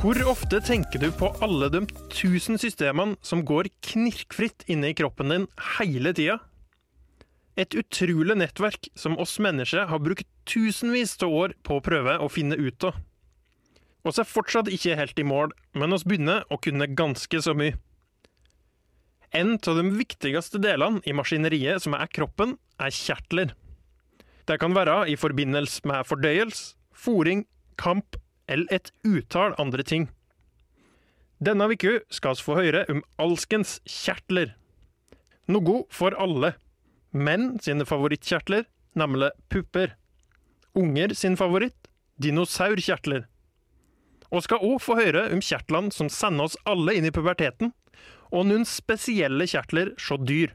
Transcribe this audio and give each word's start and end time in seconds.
Hvor 0.00 0.16
ofte 0.30 0.62
tenker 0.64 0.96
du 0.96 1.10
på 1.12 1.28
alle 1.44 1.66
de 1.68 1.82
tusen 2.08 2.56
systemene 2.56 3.18
som 3.20 3.42
går 3.44 3.66
knirkfritt 3.84 4.62
inne 4.72 4.88
i 4.88 4.94
kroppen 4.96 5.28
din 5.28 5.42
hele 5.76 6.14
tida? 6.16 6.38
Et 7.60 7.76
utrolig 7.76 8.32
nettverk 8.40 8.88
som 8.96 9.18
oss 9.20 9.34
mennesker 9.44 9.90
har 9.90 10.00
brukt 10.00 10.24
tusenvis 10.48 11.18
av 11.20 11.34
år 11.42 11.54
på 11.68 11.76
å 11.76 11.82
prøve 11.84 12.14
å 12.16 12.30
finne 12.32 12.56
ut 12.56 12.86
av. 12.88 12.96
Vi 14.00 14.14
er 14.14 14.30
fortsatt 14.30 14.70
ikke 14.72 14.96
helt 14.96 15.20
i 15.20 15.26
mål, 15.34 15.52
men 15.76 15.92
oss 15.92 16.06
begynner 16.08 16.48
å 16.48 16.56
kunne 16.64 16.88
ganske 16.88 17.42
så 17.44 17.52
mye. 17.52 17.76
En 19.36 19.58
av 19.60 19.82
de 19.82 19.84
viktigste 19.98 20.62
delene 20.64 21.04
i 21.04 21.12
maskineriet 21.12 21.84
som 21.84 21.98
er 21.98 22.08
kroppen, 22.08 22.56
er 22.80 22.88
kjertler. 22.88 23.52
Det 24.48 24.56
kan 24.64 24.72
være 24.72 25.02
i 25.12 25.20
forbindelse 25.20 25.84
med 25.92 26.08
fordøyelse, 26.08 26.72
fòring, 26.96 27.44
kamp 27.76 28.16
eller 28.50 28.66
et 28.74 28.90
utall 29.06 29.54
andre 29.62 29.86
ting. 29.86 30.08
Denne 31.40 31.70
uka 31.70 32.00
skal 32.12 32.36
vi 32.36 32.44
få 32.44 32.58
høre 32.58 32.84
om 32.92 33.04
alskens 33.22 33.78
kjertler. 33.88 34.52
Noe 35.48 35.84
for 35.90 36.14
alle. 36.20 36.52
Menn 37.16 37.56
sine 37.64 37.86
favorittkjertler, 37.88 38.66
nemlig 38.94 39.30
pupper. 39.48 39.96
Unger 40.76 41.14
sin 41.16 41.38
favoritt, 41.40 41.88
dinosaurkjertler. 42.22 43.24
Og 44.30 44.44
skal 44.44 44.62
òg 44.62 44.78
få 44.84 44.98
høre 45.00 45.24
om 45.32 45.40
kjertlene 45.42 45.90
som 45.94 46.10
sender 46.12 46.50
oss 46.50 46.58
alle 46.68 46.94
inn 46.98 47.08
i 47.08 47.14
puberteten, 47.14 47.72
og 48.30 48.46
noen 48.46 48.66
spesielle 48.68 49.48
kjertler 49.50 49.94
hos 49.96 50.22
dyr. 50.28 50.54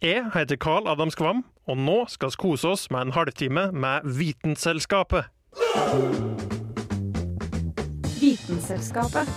Jeg 0.00 0.28
heter 0.36 0.56
Carl 0.56 0.86
Adam 0.88 1.10
Skvam, 1.10 1.42
og 1.66 1.76
nå 1.80 1.98
skal 2.08 2.30
vi 2.30 2.42
kose 2.44 2.68
oss 2.68 2.86
med 2.92 3.08
en 3.08 3.16
halvtime 3.16 3.70
med 3.72 4.06
Vitenselskapet. 4.06 5.32
Vitenselskapet. 8.20 9.28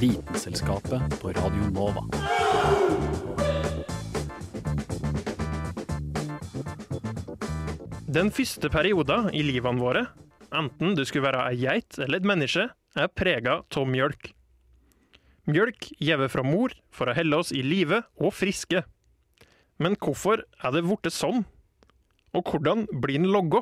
Vitenselskapet 0.00 1.20
på 1.20 1.32
Radio 1.32 1.66
Nova. 1.70 2.04
Den 8.08 8.32
første 8.32 8.70
perioden 8.72 9.28
i 9.36 9.42
livene 9.44 9.84
våre, 9.84 10.06
enten 10.48 10.96
du 10.96 11.04
skulle 11.04 11.26
være 11.28 11.50
ei 11.50 11.60
geit 11.60 11.98
eller 11.98 12.22
et 12.22 12.30
menneske, 12.32 12.64
er 12.72 13.12
prega 13.20 13.58
av 13.68 13.92
mjølk. 13.92 14.32
Mjølk 15.52 15.90
gjever 16.00 16.32
fra 16.32 16.46
mor 16.46 16.72
for 16.88 17.12
å 17.12 17.18
helle 17.20 17.36
oss 17.36 17.52
i 17.52 17.60
live 17.60 18.00
og 18.16 18.32
friske. 18.32 18.86
Men 19.76 20.00
hvorfor 20.00 20.46
er 20.64 20.72
det 20.72 20.86
blitt 20.88 21.12
sånn? 21.12 21.44
Og 22.32 22.48
hvordan 22.48 22.88
blir 22.96 23.20
den 23.20 23.28
logga? 23.28 23.60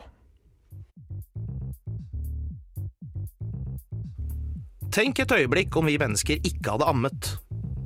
Tenk 4.90 5.20
et 5.22 5.30
øyeblikk 5.30 5.76
om 5.78 5.86
vi 5.86 6.00
mennesker 6.02 6.40
ikke 6.42 6.72
hadde 6.72 6.86
ammet. 6.90 7.28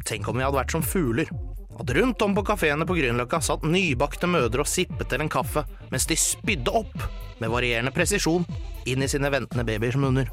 Tenk 0.08 0.24
om 0.30 0.38
vi 0.38 0.44
hadde 0.44 0.56
vært 0.56 0.72
som 0.72 0.84
fugler. 0.84 1.28
At 1.76 1.90
rundt 1.92 2.22
om 2.24 2.32
på 2.32 2.44
kafeene 2.48 2.86
på 2.88 2.96
Grünerløkka 2.96 3.42
satt 3.44 3.66
nybakte 3.68 4.30
mødre 4.30 4.64
og 4.64 4.70
sippet 4.70 5.10
til 5.10 5.20
en 5.20 5.28
kaffe 5.28 5.66
mens 5.92 6.08
de 6.08 6.16
spydde 6.16 6.72
opp, 6.72 6.96
med 7.42 7.52
varierende 7.52 7.92
presisjon, 7.92 8.46
inn 8.88 9.04
i 9.04 9.10
sine 9.10 9.28
ventende 9.34 9.66
babyers 9.68 10.00
munner. 10.00 10.32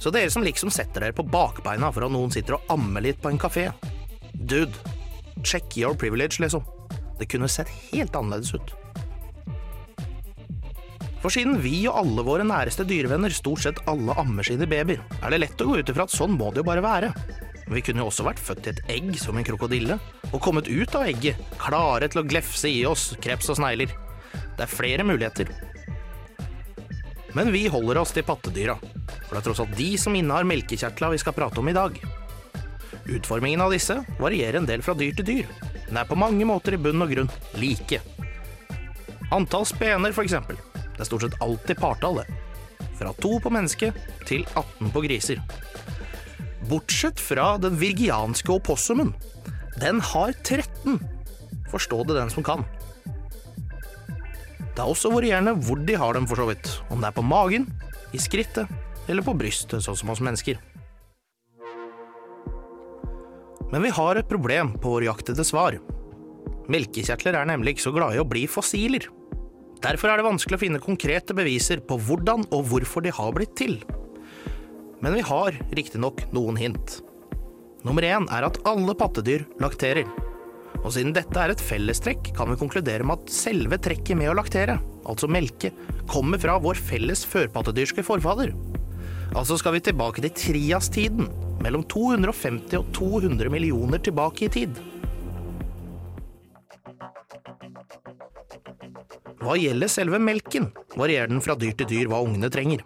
Så 0.00 0.08
dere 0.14 0.32
som 0.32 0.46
liksom 0.46 0.72
setter 0.72 1.04
dere 1.04 1.16
på 1.16 1.26
bakbeina 1.28 1.92
for 1.92 2.06
at 2.06 2.14
noen 2.14 2.32
sitter 2.32 2.56
og 2.56 2.72
ammer 2.72 3.04
litt 3.04 3.20
på 3.20 3.28
en 3.28 3.40
kafé. 3.42 3.68
Dude, 4.32 4.72
check 5.44 5.76
your 5.76 5.98
privilege, 6.00 6.40
liksom. 6.40 6.64
Det 7.20 7.28
kunne 7.28 7.50
sett 7.52 7.68
helt 7.90 8.16
annerledes 8.16 8.54
ut. 8.56 8.79
For 11.20 11.32
siden 11.32 11.58
vi 11.60 11.82
og 11.84 11.98
alle 12.00 12.24
våre 12.24 12.44
næreste 12.48 12.86
dyrevenner 12.88 13.32
stort 13.34 13.64
sett 13.66 13.80
alle 13.90 14.14
ammer 14.20 14.46
sine 14.46 14.68
babyer, 14.68 15.02
er 15.20 15.32
det 15.32 15.40
lett 15.42 15.60
å 15.60 15.68
gå 15.68 15.80
ut 15.80 15.92
ifra 15.92 16.06
at 16.08 16.14
sånn 16.14 16.32
må 16.38 16.48
det 16.50 16.62
jo 16.62 16.68
bare 16.70 16.84
være. 16.84 17.10
Men 17.66 17.76
vi 17.76 17.82
kunne 17.84 18.02
jo 18.02 18.08
også 18.08 18.24
vært 18.26 18.40
født 18.40 18.66
i 18.66 18.70
et 18.72 18.80
egg 18.96 19.10
som 19.20 19.36
en 19.36 19.44
krokodille, 19.46 19.98
og 20.30 20.40
kommet 20.42 20.70
ut 20.70 20.94
av 20.96 21.04
egget, 21.10 21.38
klare 21.60 22.08
til 22.08 22.22
å 22.22 22.26
glefse 22.26 22.70
i 22.72 22.86
oss 22.88 23.10
kreps 23.20 23.50
og 23.52 23.60
snegler. 23.60 23.92
Det 24.32 24.64
er 24.64 24.72
flere 24.72 25.04
muligheter. 25.06 25.52
Men 27.36 27.52
vi 27.54 27.66
holder 27.70 28.00
oss 28.00 28.14
til 28.16 28.26
pattedyra, 28.26 28.78
for 28.80 29.36
det 29.36 29.42
er 29.42 29.46
tross 29.46 29.60
alt 29.62 29.76
de 29.76 29.90
som 30.00 30.16
innehar 30.16 30.48
melkekjertla 30.48 31.12
vi 31.12 31.20
skal 31.20 31.36
prate 31.36 31.60
om 31.60 31.68
i 31.70 31.76
dag. 31.76 32.00
Utformingen 33.10 33.62
av 33.62 33.76
disse 33.76 34.00
varierer 34.18 34.58
en 34.58 34.66
del 34.66 34.82
fra 34.82 34.96
dyr 34.96 35.14
til 35.20 35.28
dyr, 35.28 35.52
men 35.90 36.00
er 36.00 36.08
på 36.08 36.18
mange 36.18 36.48
måter 36.48 36.74
i 36.74 36.80
bunn 36.80 37.04
og 37.04 37.12
grunn 37.12 37.30
like. 37.60 38.00
Antall 39.30 39.68
spener, 39.68 40.16
for 40.16 40.26
eksempel. 40.26 40.58
Det 41.00 41.06
er 41.06 41.08
stort 41.08 41.22
sett 41.24 41.36
alltid 41.40 41.78
partall, 41.80 42.18
det. 42.20 42.88
Fra 42.98 43.14
to 43.24 43.38
på 43.40 43.48
menneske 43.48 43.88
til 44.28 44.42
18 44.52 44.90
på 44.92 45.00
griser. 45.06 45.38
Bortsett 46.68 47.16
fra 47.16 47.54
den 47.56 47.78
virgianske 47.80 48.52
opossumen. 48.52 49.14
Den 49.80 50.02
har 50.04 50.34
13. 50.44 50.98
Forstå 51.72 52.02
det 52.04 52.18
den 52.18 52.28
som 52.28 52.44
kan. 52.44 52.66
Det 54.60 54.76
er 54.76 54.84
også 54.84 55.08
varierende 55.14 55.54
hvor 55.56 55.80
de 55.88 55.96
har 55.96 56.18
dem, 56.18 56.26
for 56.28 56.36
så 56.36 56.50
vidt. 56.50 56.68
Om 56.92 57.00
det 57.00 57.08
er 57.08 57.16
på 57.16 57.24
magen, 57.24 57.64
i 58.12 58.20
skrittet 58.20 58.68
eller 59.08 59.24
på 59.24 59.32
brystet, 59.40 59.80
sånn 59.80 59.96
som 59.96 60.12
hos 60.12 60.20
mennesker. 60.20 60.60
Men 63.72 63.86
vi 63.86 63.94
har 63.96 64.20
et 64.20 64.28
problem 64.28 64.74
på 64.76 64.98
vår 64.98 65.08
jakt 65.08 65.32
etter 65.32 65.48
svar. 65.48 65.80
Melkekjertler 66.68 67.40
er 67.40 67.48
nemlig 67.48 67.78
ikke 67.78 67.86
så 67.88 67.94
glade 67.96 68.20
i 68.20 68.20
å 68.20 68.28
bli 68.28 68.44
fossiler. 68.52 69.08
Derfor 69.80 70.12
er 70.12 70.20
det 70.20 70.26
vanskelig 70.26 70.58
å 70.58 70.60
finne 70.60 70.82
konkrete 70.82 71.34
beviser 71.36 71.80
på 71.80 71.96
hvordan 72.04 72.44
og 72.52 72.66
hvorfor 72.68 73.04
de 73.04 73.12
har 73.16 73.30
blitt 73.32 73.54
til. 73.56 73.78
Men 75.00 75.16
vi 75.16 75.22
har 75.24 75.56
riktignok 75.72 76.26
noen 76.36 76.58
hint. 76.60 76.98
Nummer 77.86 78.04
én 78.04 78.26
er 78.28 78.44
at 78.44 78.58
alle 78.68 78.92
pattedyr 78.92 79.46
lakterer. 79.62 80.04
Og 80.82 80.92
siden 80.92 81.14
dette 81.16 81.36
er 81.40 81.52
et 81.52 81.62
fellestrekk, 81.64 82.32
kan 82.36 82.52
vi 82.52 82.58
konkludere 82.60 83.04
med 83.08 83.22
at 83.22 83.32
selve 83.32 83.78
trekket 83.80 84.20
med 84.20 84.30
å 84.32 84.36
laktere, 84.36 84.76
altså 85.08 85.28
melke, 85.28 85.72
kommer 86.08 86.40
fra 86.40 86.58
vår 86.60 86.76
felles 86.76 87.24
førpattedyrske 87.28 88.04
forfader. 88.04 88.52
Altså 89.32 89.56
skal 89.60 89.76
vi 89.76 89.84
tilbake 89.88 90.24
til 90.24 90.36
triastiden, 90.36 91.28
mellom 91.64 91.84
250 91.88 92.76
og 92.80 92.92
200 92.96 93.52
millioner 93.52 94.00
tilbake 94.04 94.48
i 94.48 94.52
tid. 94.52 94.80
Hva 99.40 99.54
gjelder 99.56 99.88
selve 99.88 100.18
melken, 100.20 100.68
varierer 101.00 101.30
den 101.30 101.40
fra 101.40 101.56
dyr 101.56 101.72
til 101.78 101.88
dyr 101.88 102.10
hva 102.12 102.20
ungene 102.26 102.50
trenger. 102.52 102.82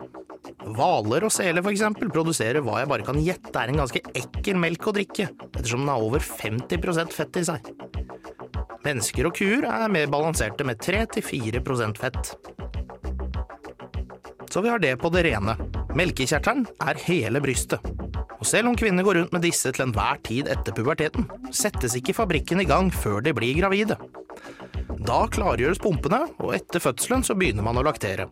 Hvaler 0.74 1.26
og 1.26 1.32
seler 1.34 1.66
eksempel 1.70 2.12
produserer 2.14 2.62
hva 2.64 2.78
jeg 2.80 2.90
bare 2.92 3.06
kan 3.06 3.18
gjette 3.20 3.58
er 3.58 3.72
en 3.72 3.80
ganske 3.82 4.00
ekkel 4.16 4.60
melk 4.62 4.86
å 4.86 4.94
drikke, 4.94 5.26
ettersom 5.50 5.82
den 5.82 5.90
har 5.92 6.04
over 6.04 6.22
50% 6.24 7.16
fett 7.16 7.40
i 7.40 7.44
seg. 7.50 7.68
Mennesker 8.84 9.28
og 9.28 9.36
kuer 9.36 9.66
er 9.66 9.92
mer 9.92 10.10
balanserte 10.12 10.66
med 10.68 10.80
3-4% 10.84 12.00
fett. 12.00 12.34
Så 14.52 14.62
vi 14.62 14.70
har 14.70 14.78
det 14.78 14.94
på 15.02 15.10
det 15.10 15.24
rene. 15.26 15.56
Melkekjertelen 15.98 16.68
er 16.84 17.00
hele 17.08 17.42
brystet. 17.42 17.82
Og 18.38 18.46
selv 18.46 18.70
om 18.70 18.76
kvinner 18.78 19.06
går 19.06 19.18
rundt 19.18 19.34
med 19.34 19.42
disse 19.42 19.72
til 19.72 19.86
enhver 19.86 20.20
tid 20.26 20.50
etter 20.52 20.76
puberteten, 20.76 21.26
settes 21.50 21.96
ikke 21.98 22.14
fabrikken 22.14 22.62
i 22.62 22.68
gang 22.68 22.92
før 22.92 23.24
de 23.24 23.32
blir 23.34 23.56
gravide. 23.58 23.98
Da 25.04 25.24
klargjøres 25.28 25.80
pumpene, 25.84 26.22
og 26.40 26.54
etter 26.56 26.80
fødselen 26.80 27.24
så 27.26 27.34
begynner 27.36 27.64
man 27.66 27.76
å 27.76 27.82
laktere. 27.84 28.24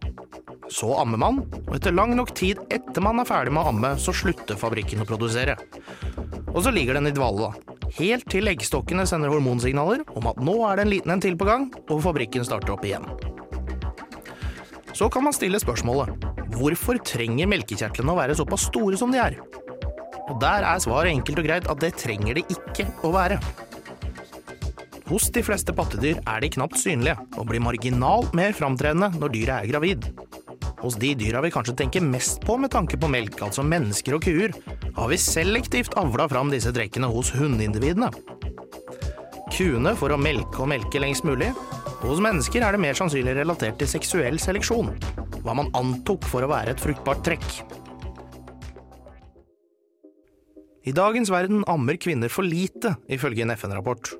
Så 0.72 0.88
ammer 0.96 1.20
man, 1.20 1.40
og 1.66 1.74
etter 1.76 1.92
lang 1.92 2.14
nok 2.16 2.30
tid 2.38 2.62
etter 2.72 3.04
man 3.04 3.20
er 3.20 3.28
ferdig 3.28 3.52
med 3.52 3.60
å 3.60 3.72
amme, 3.74 3.90
så 4.00 4.14
slutter 4.16 4.56
fabrikken 4.56 5.02
å 5.04 5.08
produsere. 5.08 5.58
Og 6.54 6.62
så 6.64 6.72
ligger 6.72 6.96
den 6.96 7.10
i 7.10 7.12
dvale. 7.12 7.50
Helt 7.98 8.24
til 8.32 8.48
eggstokkene 8.48 9.04
sender 9.08 9.28
hormonsignaler 9.34 10.00
om 10.16 10.30
at 10.30 10.40
nå 10.40 10.54
er 10.70 10.78
det 10.78 10.86
en 10.86 10.92
liten 10.94 11.12
en 11.12 11.20
til 11.20 11.36
på 11.36 11.48
gang, 11.48 11.66
og 11.90 12.00
fabrikken 12.06 12.46
starter 12.48 12.72
opp 12.72 12.86
igjen. 12.88 13.04
Så 14.96 15.10
kan 15.12 15.26
man 15.26 15.36
stille 15.36 15.60
spørsmålet 15.60 16.24
hvorfor 16.56 17.00
trenger 17.04 17.48
melkekjertlene 17.52 18.14
å 18.14 18.16
være 18.16 18.36
såpass 18.38 18.70
store 18.70 18.96
som 19.00 19.12
de 19.12 19.20
er? 19.20 19.36
Og 20.30 20.40
der 20.40 20.64
er 20.64 20.80
svaret 20.80 21.12
enkelt 21.12 21.42
og 21.42 21.48
greit 21.50 21.69
at 21.69 21.84
det 21.84 21.92
trenger 22.00 22.40
de 22.40 22.46
ikke 22.52 22.88
å 23.04 23.12
være. 23.12 23.40
Hos 25.12 25.26
de 25.29 25.43
fleste 25.44 25.75
pattedyr 25.76 26.23
er 26.25 26.41
de 26.41 26.49
knapt 26.55 26.79
synlige, 26.81 27.19
og 27.37 27.50
blir 27.50 27.61
marginalt 27.61 28.32
mer 28.32 28.55
framtredende 28.56 29.11
når 29.20 29.32
dyret 29.35 29.59
er 29.59 29.69
gravid. 29.69 30.06
hos 30.82 30.97
de 30.99 31.12
dyra 31.14 31.43
vi 31.44 31.50
kanskje 31.55 31.76
tenker 31.79 32.03
mest 32.03 32.41
på 32.43 32.56
med 32.59 32.73
tanke 32.73 32.97
på 32.99 33.11
melk, 33.12 33.37
altså 33.44 33.62
mennesker 33.62 34.17
og 34.17 34.25
kuer, 34.25 34.55
har 34.97 35.11
vi 35.12 35.19
selektivt 35.20 35.94
avla 36.00 36.25
fram 36.32 36.49
disse 36.50 36.73
trekkene 36.73 37.06
hos 37.12 37.31
hundeindividene. 37.37 38.09
Kuene 39.53 39.93
for 40.00 40.11
å 40.11 40.19
melke 40.19 40.64
og 40.64 40.73
melke 40.73 40.99
lengst 40.99 41.29
mulig. 41.29 41.53
Hos 42.00 42.25
mennesker 42.25 42.65
er 42.65 42.73
det 42.75 42.82
mer 42.82 42.99
sannsynlig 42.99 43.37
relatert 43.37 43.79
til 43.79 43.93
seksuell 43.93 44.41
seleksjon, 44.43 44.91
hva 45.44 45.55
man 45.61 45.70
antok 45.76 46.25
for 46.25 46.43
å 46.43 46.50
være 46.50 46.73
et 46.73 46.82
fruktbart 46.82 47.23
trekk. 47.29 47.62
I 50.82 50.97
dagens 50.97 51.31
verden 51.31 51.62
ammer 51.70 52.00
kvinner 52.00 52.32
for 52.32 52.49
lite, 52.49 52.97
ifølge 53.12 53.44
en 53.44 53.55
FN-rapport. 53.55 54.17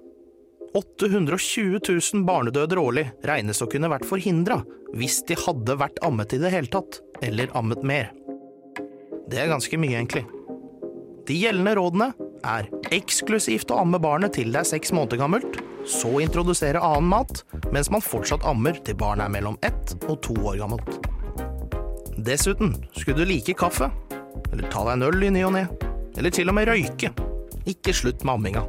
820 0.75 1.81
000 1.89 2.25
barnedøder 2.25 2.81
årlig 2.81 3.05
regnes 3.29 3.61
å 3.61 3.69
kunne 3.71 3.91
vært 3.93 4.09
forhindra 4.09 4.63
hvis 4.97 5.21
de 5.29 5.37
hadde 5.37 5.77
vært 5.81 6.01
ammet 6.05 6.33
i 6.37 6.41
det 6.41 6.53
hele 6.53 6.69
tatt, 6.73 7.01
eller 7.25 7.53
ammet 7.57 7.85
mer. 7.85 8.11
Det 9.29 9.41
er 9.41 9.49
ganske 9.53 9.79
mye, 9.81 9.97
egentlig. 9.97 10.25
De 11.29 11.37
gjeldende 11.39 11.77
rådene 11.79 12.09
er 12.45 12.69
eksklusivt 12.93 13.73
å 13.73 13.81
amme 13.85 14.01
barnet 14.03 14.35
til 14.37 14.53
det 14.53 14.61
er 14.63 14.69
seks 14.69 14.93
måneder 14.93 15.21
gammelt, 15.23 15.61
så 15.89 16.11
introdusere 16.23 16.83
annen 16.83 17.09
mat, 17.13 17.43
mens 17.73 17.89
man 17.93 18.05
fortsatt 18.05 18.45
ammer 18.49 18.77
til 18.85 18.99
barnet 19.01 19.29
er 19.29 19.35
mellom 19.37 19.57
ett 19.65 19.95
og 20.09 20.21
to 20.27 20.37
år 20.43 20.61
gammelt. 20.61 21.01
Dessuten, 22.21 22.77
skulle 22.93 23.23
du 23.23 23.29
like 23.29 23.57
kaffe, 23.57 23.89
eller 24.53 24.69
ta 24.69 24.85
deg 24.85 24.99
en 24.99 25.09
øl 25.09 25.25
i 25.25 25.33
ny 25.33 25.47
og 25.49 25.57
ne, 25.57 25.67
eller 26.19 26.35
til 26.35 26.53
og 26.53 26.59
med 26.59 26.69
røyke, 26.69 27.13
ikke 27.65 27.97
slutt 27.97 28.27
med 28.27 28.37
amminga. 28.37 28.67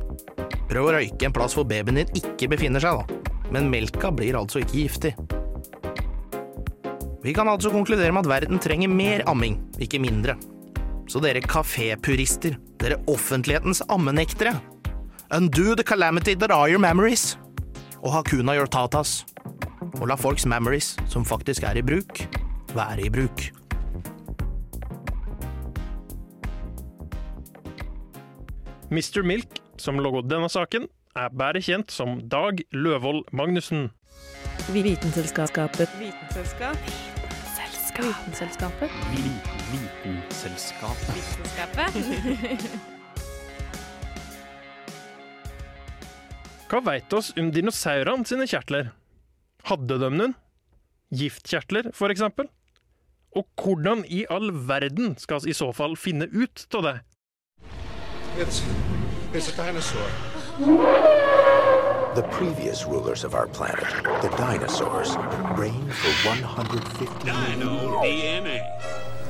Prøv 0.74 0.88
å 0.90 0.94
røyke 0.96 1.28
en 1.28 1.34
plass 1.36 1.54
hvor 1.54 1.68
babyen 1.70 2.00
din 2.00 2.16
ikke 2.18 2.48
befinner 2.50 2.82
seg, 2.82 2.98
da. 2.98 3.44
Men 3.54 3.68
melka 3.70 4.10
blir 4.10 4.34
altså 4.40 4.64
ikke 4.64 4.80
giftig. 4.80 5.12
Vi 7.22 7.34
kan 7.38 7.46
altså 7.48 7.70
konkludere 7.70 8.10
med 8.10 8.26
at 8.26 8.32
verden 8.32 8.58
trenger 8.58 8.90
mer 8.90 9.22
amming, 9.30 9.60
ikke 9.78 10.02
mindre. 10.02 10.34
Så 11.06 11.22
dere 11.22 11.46
kafépurister, 11.46 12.58
dere 12.82 12.98
offentlighetens 13.06 13.84
ammenektere, 13.86 14.56
undo 15.30 15.76
the 15.78 15.86
calamity 15.86 16.34
that 16.34 16.50
are 16.50 16.72
your 16.72 16.82
memories, 16.82 17.38
og 18.02 18.18
hakuna 18.18 18.58
your 18.58 18.66
tatas, 18.66 19.28
og 20.02 20.08
la 20.10 20.18
folks 20.18 20.50
memories, 20.50 20.96
som 21.06 21.22
faktisk 21.22 21.70
er 21.70 21.78
i 21.78 21.86
bruk, 21.86 22.26
være 22.74 23.06
i 23.06 23.14
bruk. 23.14 23.52
Mr. 28.90 29.22
Milk, 29.22 29.63
som 29.84 30.00
logga 30.00 30.22
denne 30.24 30.48
saken, 30.52 30.88
er 31.20 31.30
bare 31.36 31.62
kjent 31.62 31.92
som 31.92 32.30
Dag 32.32 32.62
Løvold 32.72 33.26
Magnussen. 33.36 33.92
Vitenselskapet. 34.72 35.90
Vitenselskap. 36.00 36.78
Vitenselskapet. 37.98 38.90
Vitenselskapet. 39.12 41.20
Vitenselskapet. 41.20 42.80
Hva 46.72 46.80
veit 46.82 47.14
oss 47.14 47.34
om 47.38 47.52
dinosaurene 47.54 48.26
sine 48.26 48.48
kjertler? 48.50 48.90
Hadde 49.68 49.98
de 50.02 50.10
noen? 50.10 50.34
Giftkjertler, 51.14 51.92
for 51.94 52.10
eksempel? 52.10 52.48
Og 53.38 53.46
hvordan 53.60 54.02
i 54.10 54.26
all 54.34 54.50
verden 54.66 55.14
skal 55.22 55.44
vi 55.44 55.50
i 55.54 55.58
så 55.58 55.70
fall 55.76 55.94
finne 56.00 56.26
ut 56.34 56.66
av 56.80 56.84
det? 56.88 56.98
It's 58.42 58.64
it's 59.34 59.50
a 59.52 59.56
dinosaur. 59.58 60.08
The 62.16 62.24
previous 62.32 62.86
rulers 62.86 63.24
of 63.24 63.34
our 63.34 63.48
planet, 63.48 63.88
the 64.22 64.30
dinosaurs, 64.38 65.16
reigned 65.58 65.94
for 65.94 66.30
150 66.30 67.06
Dino 67.26 68.02
DNA. 68.04 68.62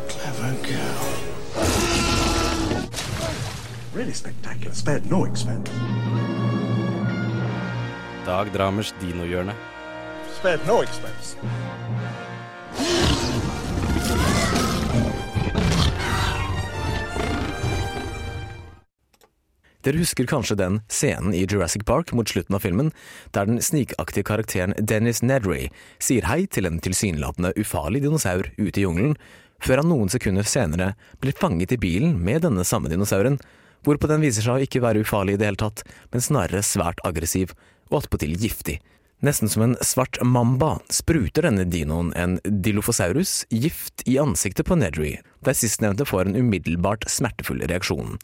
Clever 0.09 0.55
girl. 0.67 1.23
Really 3.93 4.13
spectacular. 4.13 4.73
Spared 4.73 5.09
no 5.09 5.23
expense. 5.23 5.69
Dag 8.25 8.51
Dramers 8.53 8.93
dinohjørne. 9.01 9.55
Spared 10.35 10.67
no 10.67 10.81
expense. 10.81 11.37
Dere 19.83 19.99
husker 19.99 20.27
kanskje 20.29 20.55
den 20.55 20.77
scenen 20.87 21.33
i 21.35 21.41
Jurassic 21.43 21.83
Park 21.83 22.13
mot 22.15 22.29
slutten 22.29 22.55
av 22.55 22.63
filmen, 22.63 22.91
der 23.35 23.49
den 23.49 23.59
snikaktige 23.59 24.23
karakteren 24.29 24.75
Dennis 24.79 25.19
Nedry 25.19 25.65
sier 25.99 26.23
hei 26.29 26.45
til 26.47 26.69
en 26.69 26.79
tilsynelatende 26.83 27.51
ufarlig 27.59 27.99
dinosaur 28.05 28.47
ute 28.55 28.79
i 28.79 28.85
jungelen, 28.85 29.17
før 29.63 29.81
han 29.81 29.91
noen 29.91 30.11
sekunder 30.11 30.47
senere 30.47 30.93
blir 31.19 31.35
fanget 31.35 31.75
i 31.75 31.81
bilen 31.83 32.15
med 32.23 32.45
denne 32.45 32.63
samme 32.67 32.91
dinosauren, 32.91 33.35
hvorpå 33.83 34.07
den 34.07 34.23
viser 34.23 34.45
seg 34.45 34.55
å 34.55 34.63
ikke 34.63 34.81
være 34.83 35.03
ufarlig 35.03 35.35
i 35.35 35.41
det 35.41 35.49
hele 35.49 35.59
tatt, 35.59 35.83
men 36.15 36.23
snarere 36.23 36.63
svært 36.63 37.03
aggressiv, 37.07 37.51
og 37.91 37.99
attpåtil 37.99 38.37
giftig. 38.39 38.77
Nesten 39.23 39.51
som 39.51 39.65
en 39.65 39.75
svart 39.83 40.17
mamba 40.23 40.77
spruter 40.91 41.45
denne 41.47 41.63
dinoen 41.67 42.11
en 42.19 42.37
Dilophosaurus 42.43 43.43
gift 43.51 44.03
i 44.07 44.15
ansiktet 44.19 44.67
på 44.67 44.79
Nedry, 44.79 45.17
der 45.43 45.55
sistnevnte 45.59 46.07
får 46.07 46.27
en 46.27 46.39
umiddelbart 46.39 47.07
smertefull 47.11 47.63
reaksjon. 47.67 48.17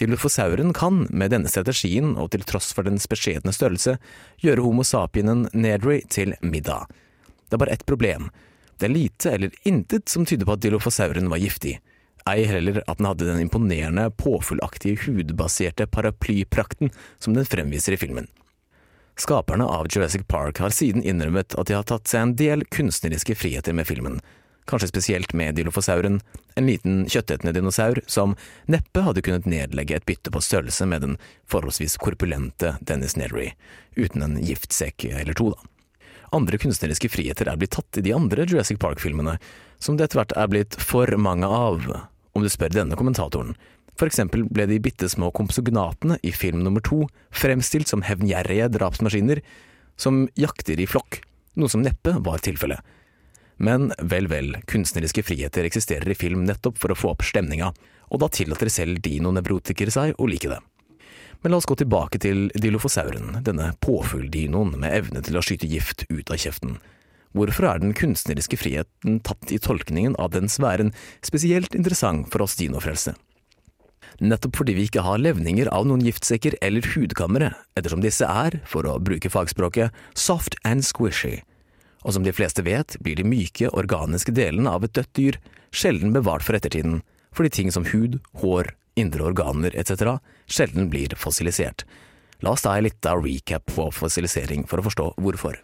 Dilophosaurien 0.00 0.72
kan, 0.72 1.06
med 1.10 1.34
denne 1.34 1.50
strategien 1.52 2.14
og 2.16 2.30
til 2.32 2.44
tross 2.48 2.70
for 2.72 2.88
dens 2.88 3.04
beskjedne 3.10 3.52
størrelse, 3.52 3.98
gjøre 4.40 4.64
homo 4.64 4.86
sapienen 4.86 5.48
Nedry 5.52 6.00
til 6.08 6.32
middag. 6.40 6.88
Det 7.48 7.58
er 7.58 7.62
bare 7.64 7.76
ett 7.76 7.86
problem. 7.86 8.30
Det 8.80 8.88
er 8.88 8.94
lite 8.94 9.32
eller 9.36 9.56
intet 9.68 10.08
som 10.08 10.24
tyder 10.26 10.48
på 10.48 10.56
at 10.56 10.62
dilofosauren 10.64 11.28
var 11.30 11.42
giftig. 11.42 11.76
Ei 12.30 12.44
heller 12.46 12.80
at 12.86 12.98
den 12.98 13.08
hadde 13.08 13.26
den 13.26 13.42
imponerende, 13.42 14.08
påfuglaktige, 14.16 14.96
hudbaserte 15.04 15.86
paraplyprakten 15.90 16.92
som 17.18 17.34
den 17.36 17.46
fremviser 17.46 17.96
i 17.96 18.00
filmen. 18.00 18.30
Skaperne 19.18 19.66
av 19.68 19.90
Jurassic 19.92 20.24
Park 20.28 20.62
har 20.62 20.72
siden 20.72 21.04
innrømmet 21.04 21.52
at 21.58 21.68
de 21.68 21.76
har 21.76 21.84
tatt 21.86 22.08
seg 22.08 22.24
en 22.24 22.36
del 22.38 22.64
kunstneriske 22.72 23.36
friheter 23.36 23.76
med 23.76 23.86
filmen, 23.90 24.22
kanskje 24.70 24.90
spesielt 24.90 25.32
med 25.32 25.56
dilophosauren, 25.58 26.20
en 26.54 26.68
liten 26.68 27.02
kjøttetende 27.10 27.54
dinosaur 27.56 28.00
som 28.06 28.36
neppe 28.70 29.02
hadde 29.04 29.24
kunnet 29.24 29.48
nedlegge 29.48 29.96
et 29.96 30.06
bytte 30.08 30.32
på 30.32 30.42
størrelse 30.44 30.86
med 30.86 31.04
den 31.04 31.18
forholdsvis 31.50 31.98
korpulente 32.02 32.76
Dennis 32.80 33.16
Nedry, 33.18 33.52
uten 33.96 34.24
en 34.24 34.38
giftsekk 34.42 35.08
eller 35.10 35.36
to, 35.38 35.50
da. 35.54 35.68
Andre 36.32 36.56
kunstneriske 36.56 37.10
friheter 37.12 37.50
er 37.50 37.58
blitt 37.60 37.74
tatt 37.76 37.98
i 38.00 38.04
de 38.06 38.14
andre 38.16 38.46
Jurassic 38.48 38.78
Park-filmene, 38.80 39.36
som 39.82 39.98
det 39.98 40.06
etter 40.06 40.22
hvert 40.22 40.32
er 40.38 40.48
blitt 40.48 40.78
for 40.80 41.10
mange 41.20 41.44
av, 41.44 41.84
om 42.32 42.44
du 42.44 42.48
spør 42.48 42.72
denne 42.72 42.96
kommentatoren. 42.96 43.52
For 44.00 44.08
eksempel 44.08 44.46
ble 44.48 44.64
de 44.70 44.80
bitte 44.80 45.10
små 45.12 45.28
kompsognatene 45.36 46.16
i 46.24 46.32
film 46.32 46.62
nummer 46.64 46.80
to 46.80 47.04
fremstilt 47.36 47.92
som 47.92 48.04
hevngjerrige 48.06 48.70
drapsmaskiner 48.72 49.42
som 50.00 50.24
jakter 50.40 50.80
i 50.80 50.88
flokk, 50.88 51.20
noe 51.60 51.68
som 51.68 51.84
neppe 51.84 52.16
var 52.24 52.40
tilfellet. 52.40 52.80
Men 53.62 53.92
vel, 53.98 54.26
vel, 54.26 54.56
kunstneriske 54.66 55.22
friheter 55.22 55.66
eksisterer 55.68 56.10
i 56.10 56.18
film 56.18 56.42
nettopp 56.48 56.80
for 56.82 56.90
å 56.90 56.98
få 56.98 57.12
opp 57.14 57.22
stemninga, 57.22 57.70
og 58.10 58.22
da 58.22 58.28
tillater 58.32 58.70
selv 58.72 58.98
dinonevrotikere 59.04 59.92
seg 59.94 60.18
å 60.18 60.26
like 60.26 60.50
det. 60.50 60.58
Men 61.42 61.54
la 61.54 61.58
oss 61.58 61.68
gå 61.70 61.76
tilbake 61.78 62.18
til 62.22 62.48
dilophosauren, 62.58 63.38
denne 63.46 63.72
påfugldinoen 63.82 64.74
med 64.82 64.94
evne 64.94 65.22
til 65.22 65.38
å 65.38 65.42
skyte 65.46 65.70
gift 65.70 66.04
ut 66.10 66.30
av 66.30 66.42
kjeften. 66.42 66.80
Hvorfor 67.38 67.68
er 67.70 67.80
den 67.82 67.94
kunstneriske 67.96 68.58
friheten 68.60 69.20
tatt 69.24 69.54
i 69.54 69.60
tolkningen 69.62 70.18
av 70.20 70.34
dens 70.34 70.58
væren 70.62 70.90
spesielt 71.24 71.74
interessant 71.78 72.28
for 72.34 72.44
oss 72.44 72.58
dinofrelste? 72.58 73.14
Nettopp 74.22 74.58
fordi 74.58 74.74
vi 74.76 74.88
ikke 74.90 75.06
har 75.06 75.22
levninger 75.22 75.70
av 75.72 75.86
noen 75.88 76.02
giftsekker 76.04 76.58
eller 76.62 76.86
hudkamre, 76.92 77.54
ettersom 77.78 78.02
disse 78.04 78.26
er, 78.26 78.58
for 78.68 78.86
å 78.86 78.98
bruke 79.02 79.30
fagspråket, 79.32 79.94
soft 80.18 80.58
and 80.68 80.84
squishy. 80.86 81.40
Og 82.02 82.16
som 82.16 82.26
de 82.26 82.34
fleste 82.34 82.64
vet, 82.66 82.96
blir 83.00 83.18
de 83.18 83.26
myke, 83.26 83.70
organiske 83.70 84.34
delene 84.34 84.70
av 84.74 84.84
et 84.84 84.94
dødt 84.96 85.12
dyr 85.18 85.40
sjelden 85.72 86.12
bevart 86.12 86.44
for 86.44 86.58
ettertiden, 86.58 87.00
fordi 87.32 87.52
ting 87.56 87.72
som 87.72 87.86
hud, 87.88 88.18
hår, 88.42 88.74
indre 88.98 89.24
organer 89.30 89.74
etc. 89.78 90.18
sjelden 90.46 90.90
blir 90.92 91.14
fossilisert. 91.16 91.86
La 92.42 92.52
oss 92.52 92.66
ta 92.66 92.74
en 92.76 92.84
liten 92.84 93.22
recap 93.22 93.70
på 93.70 93.88
fossilisering 93.94 94.66
for 94.68 94.82
å 94.82 94.88
forstå 94.88 95.12
hvorfor. 95.22 95.60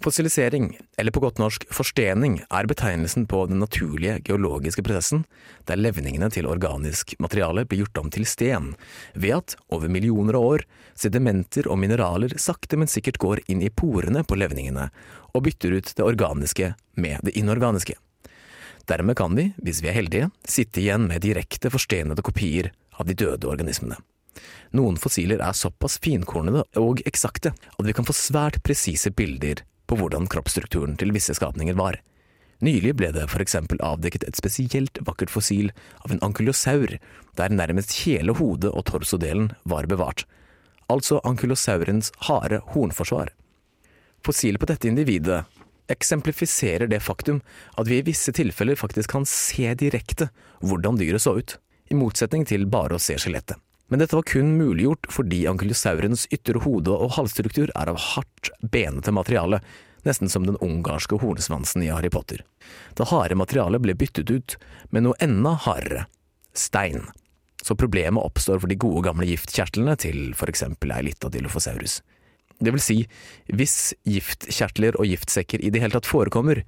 Fossilisering, 0.00 0.78
eller 0.96 1.12
på 1.12 1.20
godt 1.20 1.38
norsk 1.38 1.66
forstening, 1.76 2.38
er 2.48 2.64
betegnelsen 2.64 3.26
på 3.28 3.42
den 3.50 3.58
naturlige 3.60 4.14
geologiske 4.24 4.80
prosessen 4.80 5.26
der 5.68 5.76
levningene 5.76 6.30
til 6.32 6.48
organisk 6.48 7.12
materiale 7.20 7.66
blir 7.68 7.82
gjort 7.82 8.00
om 8.00 8.08
til 8.14 8.24
sten, 8.24 8.70
ved 9.12 9.34
at, 9.36 9.56
over 9.68 9.92
millioner 9.92 10.38
av 10.40 10.46
år, 10.54 10.64
sedimenter 10.96 11.68
og 11.68 11.82
mineraler 11.82 12.32
sakte, 12.40 12.80
men 12.80 12.88
sikkert 12.88 13.20
går 13.20 13.44
inn 13.52 13.60
i 13.60 13.68
porene 13.68 14.24
på 14.24 14.40
levningene 14.40 14.88
og 15.34 15.44
bytter 15.44 15.76
ut 15.76 15.92
det 15.92 16.06
organiske 16.06 16.72
med 16.96 17.20
det 17.28 17.36
inorganiske. 17.36 17.98
Dermed 18.88 19.20
kan 19.20 19.36
vi, 19.36 19.50
hvis 19.60 19.84
vi 19.84 19.92
er 19.92 20.00
heldige, 20.00 20.30
sitte 20.48 20.80
igjen 20.80 21.10
med 21.12 21.20
direkte 21.28 21.68
forstenede 21.68 22.24
kopier 22.24 22.72
av 22.96 23.04
de 23.04 23.12
døde 23.12 23.52
organismene. 23.52 24.00
Noen 24.72 24.96
fossiler 24.96 25.42
er 25.44 25.52
såpass 25.52 25.98
finkornede 26.00 26.64
og 26.80 27.02
eksakte 27.04 27.52
at 27.52 27.84
vi 27.84 27.92
kan 27.92 28.06
få 28.08 28.16
svært 28.16 28.62
presise 28.64 29.12
bilder 29.12 29.60
på 29.90 29.98
hvordan 29.98 30.28
kroppsstrukturen 30.30 30.94
til 31.00 31.10
visse 31.14 31.34
skapninger 31.34 31.74
var. 31.78 31.98
Nylig 32.60 32.92
ble 33.00 33.08
det 33.16 33.26
for 33.32 33.42
eksempel 33.42 33.80
avdekket 33.82 34.26
et 34.28 34.38
spesielt 34.38 35.00
vakkert 35.06 35.32
fossil 35.32 35.70
av 36.04 36.12
en 36.12 36.20
ankylosaur, 36.26 36.98
der 37.40 37.54
nærmest 37.56 37.96
hele 38.04 38.36
hodet 38.36 38.70
og 38.70 38.84
torsodelen 38.90 39.50
var 39.64 39.88
bevart. 39.90 40.26
Altså 40.92 41.22
ankylosaurens 41.24 42.12
harde 42.28 42.60
hornforsvar. 42.74 43.32
Fossilet 44.26 44.60
på 44.60 44.68
dette 44.68 44.90
individet 44.90 45.40
eksemplifiserer 45.90 46.90
det 46.90 47.00
faktum 47.02 47.40
at 47.80 47.88
vi 47.88 47.98
i 47.98 48.06
visse 48.06 48.32
tilfeller 48.36 48.78
faktisk 48.78 49.16
kan 49.16 49.26
se 49.26 49.72
direkte 49.74 50.28
hvordan 50.60 51.00
dyret 51.00 51.24
så 51.24 51.38
ut, 51.40 51.56
i 51.90 51.96
motsetning 51.98 52.44
til 52.46 52.68
bare 52.70 52.94
å 52.94 53.02
se 53.02 53.16
skjelettet. 53.18 53.56
Men 53.90 53.98
dette 53.98 54.14
var 54.14 54.26
kun 54.30 54.54
muliggjort 54.54 55.08
fordi 55.10 55.42
ankylosaurens 55.50 56.28
ytre 56.30 56.62
hode 56.62 56.94
og 56.94 57.16
halsstruktur 57.16 57.72
er 57.74 57.90
av 57.90 57.98
hardt, 58.14 58.52
benete 58.62 59.10
materiale, 59.14 59.58
nesten 60.06 60.30
som 60.30 60.46
den 60.46 60.58
ungarske 60.62 61.18
hornsvansen 61.20 61.82
i 61.82 61.90
Harry 61.90 62.10
Potter. 62.12 62.44
Det 62.94 63.08
harde 63.10 63.36
materialet 63.36 63.82
ble 63.82 63.96
byttet 63.98 64.30
ut 64.30 64.56
med 64.94 65.04
noe 65.08 65.18
enda 65.20 65.56
hardere– 65.66 66.06
stein. 66.54 67.08
Så 67.62 67.74
problemet 67.76 68.22
oppstår 68.22 68.62
for 68.62 68.70
de 68.70 68.78
gode 68.80 69.04
gamle 69.08 69.26
giftkjertlene 69.28 69.98
til 70.00 70.32
for 70.38 70.48
eksempel 70.52 70.94
Eilita 70.94 71.28
dilophosaurus. 71.28 71.98
Det 72.60 72.72
vil 72.72 72.84
si, 72.84 72.98
hvis 73.50 73.92
giftkjertler 74.08 74.98
og 75.00 75.08
giftsekker 75.08 75.62
i 75.64 75.72
det 75.72 75.82
hele 75.82 75.96
tatt 75.96 76.08
forekommer, 76.08 76.62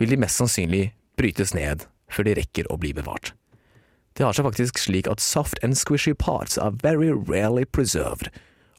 vil 0.00 0.12
de 0.12 0.20
mest 0.20 0.40
sannsynlig 0.40 0.88
brytes 1.20 1.54
ned 1.56 1.86
før 2.12 2.28
de 2.28 2.38
rekker 2.40 2.70
å 2.72 2.78
bli 2.80 2.94
bevart. 2.96 3.37
Det 4.18 4.24
har 4.26 4.34
seg 4.34 4.48
faktisk 4.48 4.80
slik 4.82 5.06
at 5.06 5.22
soft 5.22 5.60
and 5.62 5.78
squishy 5.78 6.10
parts 6.10 6.58
are 6.58 6.74
very 6.82 7.12
rarely 7.14 7.62
preserved, 7.64 8.32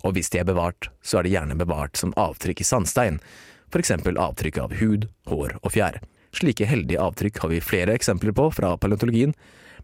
og 0.04 0.18
hvis 0.18 0.28
de 0.34 0.42
er 0.42 0.48
bevart, 0.50 0.90
så 1.00 1.22
er 1.22 1.24
de 1.24 1.32
gjerne 1.32 1.56
bevart 1.56 1.96
som 1.96 2.12
avtrykk 2.20 2.60
i 2.60 2.68
sandstein, 2.68 3.22
for 3.72 3.80
eksempel 3.80 4.20
avtrykk 4.20 4.60
av 4.60 4.76
hud, 4.82 5.08
hår 5.32 5.56
og 5.62 5.72
fjær. 5.72 6.02
Slike 6.36 6.68
heldige 6.68 7.00
avtrykk 7.00 7.40
har 7.40 7.54
vi 7.54 7.62
flere 7.64 7.96
eksempler 7.96 8.36
på 8.36 8.50
fra 8.58 8.74
paleontologien, 8.84 9.32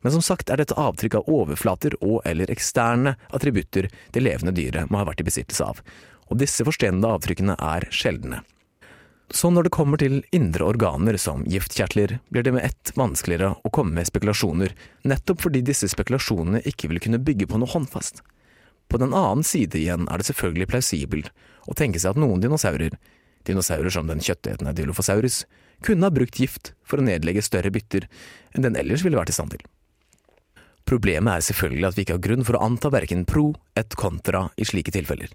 men 0.04 0.14
som 0.18 0.26
sagt 0.28 0.52
er 0.52 0.60
dette 0.60 0.76
avtrykk 0.76 1.22
av 1.22 1.32
overflater 1.32 1.96
og 2.02 2.20
eller 2.28 2.52
eksterne 2.52 3.16
attributter 3.32 3.88
det 4.12 4.26
levende 4.26 4.52
dyret 4.60 4.92
må 4.92 5.00
ha 5.00 5.08
vært 5.08 5.24
i 5.24 5.30
besittelse 5.30 5.72
av, 5.72 5.80
og 6.28 6.44
disse 6.44 6.68
forstenede 6.68 7.16
avtrykkene 7.16 7.56
er 7.64 7.88
sjeldne. 7.96 8.44
Så 9.34 9.50
når 9.50 9.65
det 9.65 9.74
kommer 9.74 9.98
til 9.98 10.20
indre 10.36 10.67
organer 10.70 11.17
som 11.17 11.41
giftkjertler, 11.50 12.20
blir 12.29 12.46
det 12.46 12.53
med 12.53 12.65
ett 12.67 12.91
vanskeligere 12.98 13.55
å 13.65 13.72
komme 13.74 13.98
med 13.98 14.10
spekulasjoner, 14.10 14.75
nettopp 15.03 15.41
fordi 15.48 15.63
disse 15.65 15.89
spekulasjonene 15.89 16.62
ikke 16.70 16.91
vil 16.91 17.01
kunne 17.01 17.22
bygge 17.25 17.50
på 17.50 17.60
noe 17.60 17.72
håndfast. 17.72 18.22
På 18.88 19.01
den 19.01 19.15
annen 19.17 19.44
side 19.44 19.79
igjen 19.79 20.05
er 20.12 20.22
det 20.22 20.27
selvfølgelig 20.29 20.70
plausibelt 20.70 21.32
å 21.65 21.74
tenke 21.77 22.01
seg 22.01 22.13
at 22.13 22.22
noen 22.22 22.44
dinosaurer, 22.44 22.94
dinosaurer 23.50 23.94
som 23.94 24.10
den 24.10 24.22
kjøttetende 24.22 24.75
Dilophosaurus, 24.77 25.44
kunne 25.86 26.05
ha 26.05 26.13
brukt 26.13 26.39
gift 26.39 26.74
for 26.86 27.01
å 27.01 27.05
nedlegge 27.05 27.44
større 27.46 27.74
bytter 27.74 28.05
enn 28.53 28.65
den 28.65 28.77
ellers 28.79 29.03
ville 29.05 29.17
vært 29.17 29.34
i 29.34 29.38
stand 29.38 29.55
til. 29.55 29.65
Problemet 30.86 31.34
er 31.34 31.46
selvfølgelig 31.48 31.88
at 31.89 31.98
vi 31.98 32.05
ikke 32.05 32.17
har 32.20 32.25
grunn 32.27 32.46
for 32.46 32.58
å 32.58 32.65
anta 32.67 32.91
verken 32.94 33.25
pro 33.25 33.50
et 33.77 33.98
contra 33.98 34.46
i 34.62 34.67
slike 34.70 34.94
tilfeller. 34.94 35.34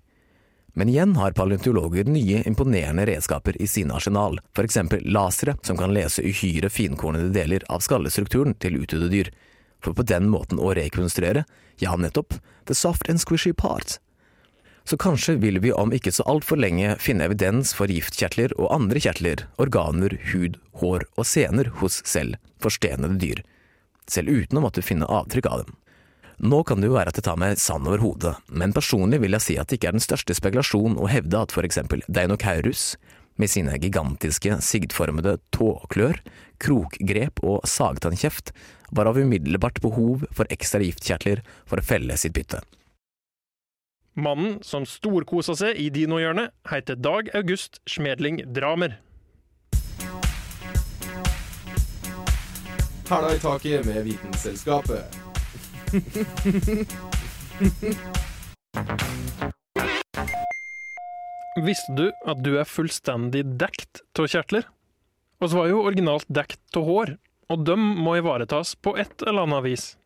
Men 0.73 0.89
igjen 0.89 1.17
har 1.17 1.33
paleontologer 1.35 2.05
nye 2.05 2.43
imponerende 2.47 3.07
redskaper 3.07 3.57
i 3.63 3.67
sine 3.67 3.95
arsenal, 3.95 4.39
eksempel 4.63 5.03
lasere 5.05 5.57
som 5.63 5.77
kan 5.77 5.95
lese 5.95 6.23
uhyre 6.23 6.71
finkornede 6.71 7.33
deler 7.35 7.65
av 7.69 7.83
skallestrukturen 7.83 8.55
til 8.63 8.79
utdødde 8.83 9.09
dyr, 9.11 9.33
for 9.83 9.97
på 9.97 10.07
den 10.07 10.29
måten 10.31 10.61
å 10.61 10.75
rekonstruere, 10.77 11.45
ja 11.81 11.97
nettopp, 11.97 12.37
the 12.67 12.75
soft 12.75 13.09
and 13.11 13.21
squishy 13.21 13.53
part. 13.53 13.99
Så 14.85 14.97
kanskje 14.97 15.37
vil 15.43 15.61
vi 15.61 15.73
om 15.73 15.93
ikke 15.93 16.13
så 16.13 16.25
altfor 16.31 16.59
lenge 16.61 16.95
finne 17.03 17.27
evidens 17.29 17.75
for 17.77 17.91
giftkjertler 17.91 18.55
og 18.59 18.73
andre 18.75 19.03
kjertler, 19.03 19.45
organer, 19.61 20.17
hud, 20.33 20.57
hår 20.81 21.05
og 21.17 21.29
sener 21.29 21.71
hos 21.81 22.01
selv 22.09 22.39
forstenede 22.63 23.19
dyr, 23.21 23.43
selv 24.11 24.33
uten 24.33 24.59
å 24.59 24.65
måtte 24.65 24.85
finne 24.85 25.09
avtrykk 25.09 25.51
av 25.51 25.65
dem. 25.65 25.77
Nå 26.41 26.63
kan 26.65 26.81
det 26.81 26.89
jo 26.89 26.95
være 26.97 27.13
at 27.13 27.19
jeg 27.19 27.27
tar 27.27 27.37
meg 27.37 27.59
sand 27.61 27.85
over 27.85 28.01
hodet, 28.01 28.33
men 28.49 28.73
personlig 28.73 29.19
vil 29.21 29.37
jeg 29.37 29.45
si 29.45 29.57
at 29.61 29.69
det 29.69 29.77
ikke 29.77 29.91
er 29.91 29.97
den 29.99 30.05
største 30.05 30.33
spekulasjon 30.33 30.97
å 30.97 31.09
hevde 31.13 31.37
at 31.37 31.53
for 31.53 31.69
eksempel 31.69 32.01
Deinocaurus, 32.09 32.95
med 33.37 33.53
sine 33.53 33.77
gigantiske, 33.81 34.57
sigdformede 34.65 35.37
tåklør, 35.53 36.17
krokgrep 36.61 37.45
og 37.45 37.69
sagtannkjeft, 37.69 38.55
var 38.89 39.13
av 39.13 39.21
umiddelbart 39.21 39.83
behov 39.85 40.25
for 40.33 40.49
ekstra 40.53 40.81
giftkjertler 40.81 41.45
for 41.69 41.81
å 41.81 41.85
felle 41.85 42.17
sitt 42.21 42.37
bytte. 42.37 42.65
Mannen 44.17 44.59
som 44.65 44.89
storkosa 44.89 45.55
seg 45.61 45.77
i 45.77 45.91
dinohjørnet, 45.93 46.57
heter 46.73 46.97
Dag 46.97 47.29
August 47.37 47.83
Smedling 47.89 48.43
Dramer. 48.49 48.97
Hæla 53.11 53.35
i 53.37 53.43
taket 53.43 53.85
med 53.85 54.07
Vitenselskapet. 54.09 55.21
Visste 61.61 61.95
du 61.99 62.05
at 62.31 62.39
du 62.45 62.53
er 62.61 62.69
fullstendig 62.69 63.43
dekt 63.59 64.03
av 64.15 64.29
kjertler? 64.31 64.69
Vi 65.43 65.49
var 65.51 65.67
jo 65.67 65.83
originalt 65.83 66.29
dekt 66.31 66.79
av 66.79 66.87
hår, 66.87 67.19
og 67.51 67.67
de 67.67 67.75
må 67.75 68.15
ivaretas 68.21 68.79
på 68.79 68.95
et 69.03 69.19
eller 69.27 69.43
annet 69.49 69.67
vis. 69.67 69.99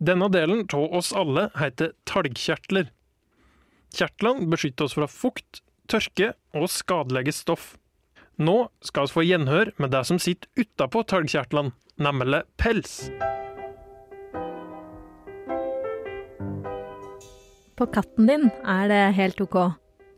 Denne 0.00 0.32
delen 0.32 0.64
av 0.72 0.96
oss 0.96 1.12
alle 1.12 1.52
heter 1.60 1.92
talgkjertler. 2.08 2.88
Kjertlene 3.92 4.48
beskytter 4.48 4.88
oss 4.88 4.96
fra 4.96 5.04
fukt, 5.12 5.60
tørke 5.92 6.32
og 6.56 6.72
skadelige 6.72 7.36
stoff. 7.36 7.76
Nå 8.40 8.72
skal 8.80 9.10
vi 9.10 9.16
få 9.18 9.28
gjenhør 9.28 9.76
med 9.76 9.92
det 9.92 10.06
som 10.08 10.16
sitter 10.22 10.48
utapå 10.56 11.04
talgkjertlene, 11.04 11.76
nemlig 12.00 12.48
pels. 12.56 13.12
På 17.76 17.86
katten 17.88 18.28
din 18.28 18.50
er 18.68 18.88
det 18.90 19.02
helt 19.16 19.40
ok, 19.40 19.56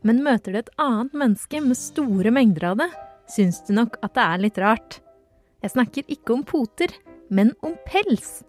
men 0.05 0.23
møter 0.25 0.53
du 0.53 0.59
et 0.59 0.73
annet 0.81 1.15
menneske 1.15 1.61
med 1.63 1.79
store 1.79 2.33
mengder 2.35 2.71
av 2.73 2.81
det, 2.81 2.89
syns 3.31 3.61
du 3.65 3.73
nok 3.77 3.95
at 4.03 4.13
det 4.17 4.25
er 4.25 4.43
litt 4.43 4.59
rart. 4.61 4.99
Jeg 5.63 5.73
snakker 5.73 6.11
ikke 6.11 6.35
om 6.35 6.43
poter, 6.45 6.91
men 7.31 7.53
om 7.65 7.77
pels. 7.87 8.43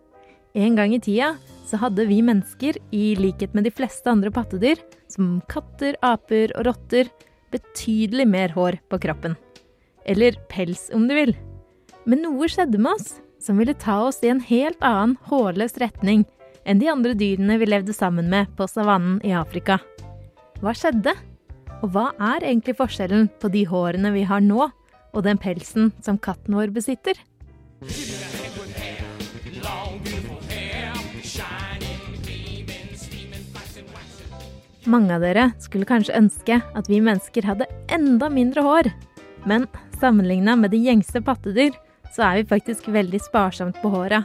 En 0.56 0.76
gang 0.76 0.92
i 0.96 1.00
tida 1.00 1.34
så 1.66 1.78
hadde 1.80 2.06
vi 2.08 2.18
mennesker, 2.24 2.78
i 2.94 3.14
likhet 3.18 3.54
med 3.54 3.66
de 3.66 3.72
fleste 3.74 4.10
andre 4.10 4.32
pattedyr, 4.34 4.80
som 5.10 5.38
katter, 5.50 5.96
aper 6.04 6.52
og 6.58 6.66
rotter, 6.68 7.10
betydelig 7.54 8.26
mer 8.28 8.54
hår 8.56 8.80
på 8.90 9.00
kroppen. 9.06 9.36
Eller 10.06 10.38
pels, 10.50 10.88
om 10.94 11.06
du 11.08 11.14
vil. 11.16 11.34
Men 12.06 12.22
noe 12.26 12.50
skjedde 12.50 12.78
med 12.78 12.98
oss 12.98 13.16
som 13.42 13.58
ville 13.60 13.74
ta 13.78 14.00
oss 14.08 14.22
i 14.24 14.30
en 14.32 14.42
helt 14.42 14.82
annen 14.84 15.16
hårløs 15.30 15.78
retning 15.82 16.24
enn 16.66 16.82
de 16.82 16.90
andre 16.90 17.14
dyrene 17.14 17.58
vi 17.60 17.68
levde 17.68 17.94
sammen 17.94 18.28
med 18.32 18.50
på 18.58 18.66
savannen 18.68 19.20
i 19.24 19.32
Afrika. 19.36 19.78
Hva 20.60 20.74
skjedde? 20.74 21.14
Og 21.84 21.92
hva 21.94 22.10
er 22.32 22.42
egentlig 22.42 22.76
forskjellen 22.78 23.28
på 23.40 23.50
de 23.52 23.66
hårene 23.68 24.10
vi 24.14 24.24
har 24.26 24.42
nå, 24.42 24.68
og 25.16 25.24
den 25.24 25.38
pelsen 25.40 25.92
som 26.04 26.18
katten 26.18 26.56
vår 26.56 26.72
besitter? 26.74 27.20
Mange 34.86 35.16
av 35.16 35.24
dere 35.24 35.48
skulle 35.58 35.88
kanskje 35.88 36.14
ønske 36.14 36.60
at 36.62 36.88
vi 36.90 37.02
mennesker 37.02 37.46
hadde 37.46 37.66
enda 37.92 38.30
mindre 38.30 38.62
hår. 38.62 38.90
Men 39.46 39.66
sammenligna 40.00 40.54
med 40.58 40.72
de 40.74 40.80
gjengse 40.82 41.22
pattedyr, 41.26 41.74
så 42.14 42.30
er 42.30 42.40
vi 42.40 42.50
faktisk 42.54 42.88
veldig 42.94 43.20
sparsomt 43.24 43.78
på 43.82 43.90
håra. 43.92 44.22